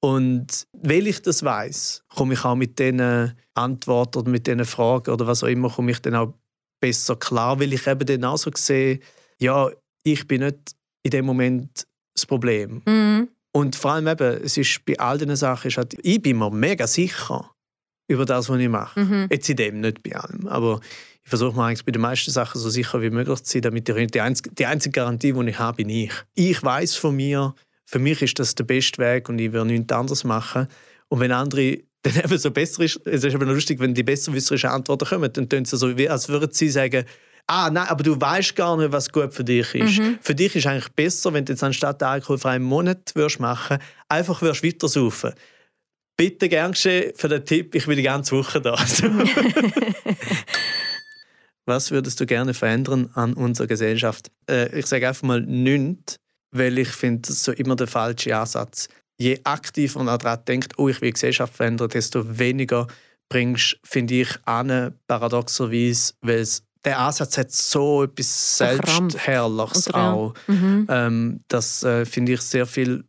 [0.00, 5.12] Und weil ich das weiß, komme ich auch mit diesen Antworten oder mit diesen Fragen
[5.12, 6.34] oder was auch immer, komme ich dann auch
[6.80, 9.00] besser klar, weil ich eben dann auch so sehe,
[9.38, 9.70] ja,
[10.02, 10.72] ich bin nicht
[11.02, 12.82] in dem Moment das Problem.
[12.86, 13.28] Mhm.
[13.56, 16.50] Und vor allem eben, es ist bei all diesen Sachen, ist halt, ich bin mir
[16.50, 17.52] mega sicher
[18.06, 19.00] über das, was ich mache.
[19.00, 19.28] Mhm.
[19.30, 20.46] Jetzt in dem, nicht bei allem.
[20.46, 20.78] Aber
[21.24, 23.88] ich versuche mir eigentlich bei den meisten Sachen so sicher wie möglich zu sein, damit
[23.88, 26.12] ich, die, einzige, die einzige Garantie, die ich habe, bin ich.
[26.34, 27.54] Ich weiß von mir,
[27.86, 30.68] für mich ist das der beste Weg und ich will nichts anderes machen.
[31.08, 34.02] Und wenn andere dann eben so besser ist, es ist aber noch lustig, wenn die
[34.02, 37.06] besserwisserischen Antworten kommen, dann tun sie so, wie, als würden sie sagen,
[37.46, 40.00] ah, nein, aber du weißt gar nicht, was gut für dich ist.
[40.20, 43.78] Für dich ist eigentlich besser, wenn du jetzt anstatt einen alkoholfreien Monat würdest machen,
[44.08, 45.32] einfach würdest weiter saufen.
[46.16, 48.74] Bitte gern geschehen für den Tipp, ich bin die ganze Woche da.
[51.66, 54.30] Was würdest du gerne verändern an unserer Gesellschaft?
[54.48, 56.16] Äh, ich sage einfach mal nichts,
[56.52, 58.88] weil ich finde, das ist so immer der falsche Ansatz.
[59.18, 62.86] Je aktiver man daran denkt, oh, ich will die Gesellschaft verändern, desto weniger
[63.28, 68.58] bringst, finde ich, an, paradoxerweise, weil es, der Ansatz hat so etwas.
[68.58, 70.12] Selbstherrliches ja.
[70.12, 70.34] auch.
[70.46, 70.86] Mhm.
[70.88, 73.04] Ähm, das äh, finde ich sehr viel,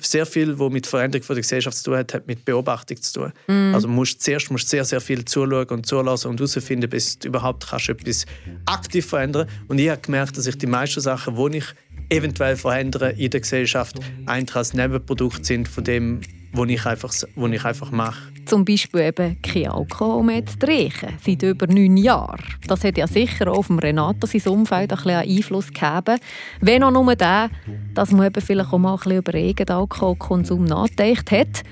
[0.00, 3.20] sehr viel, was mit Veränderung von der Gesellschaft zu tun hat, hat mit Beobachtung zu
[3.20, 3.32] tun.
[3.46, 3.74] Mhm.
[3.74, 7.68] Also musst zuerst musst sehr, sehr viel zuschauen und zulassen und herausfinden, bis du überhaupt
[7.68, 8.26] kannst etwas
[8.66, 11.66] aktiv verändern Und ich habe gemerkt, dass ich die meisten Sachen, die ich
[12.08, 16.20] eventuell verändere in der Gesellschaft, einfach als Nebenprodukt sind von dem,
[16.56, 18.32] was ich einfach, was ich einfach mache.
[18.44, 22.42] Zum Beispiel eben kein Alkohol mehr zu trinken, seit über neun Jahren.
[22.66, 26.18] Das hat ja sicher auch auf Renato sein Umfeld ein bisschen Einfluss gegeben.
[26.60, 27.50] Wenn auch nur der,
[27.94, 31.62] dass man eben vielleicht auch mal ein bisschen über eigenen Alkoholkonsum nachgedacht hat.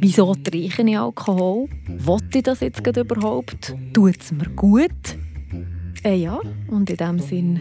[0.00, 1.68] Wieso trinke ich Alkohol?
[1.88, 3.74] Wollte ich das jetzt überhaupt?
[3.92, 4.90] Tut es mir gut?
[6.02, 7.60] Äh ja, und in diesem Sinn,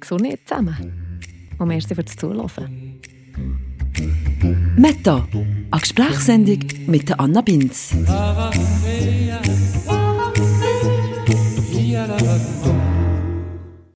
[0.00, 1.20] Gesundheit zusammen.
[1.58, 3.00] Und merci fürs Zuhören.
[4.76, 5.26] Meta,
[5.70, 7.94] eine Gesprächssendung mit Anna Binz.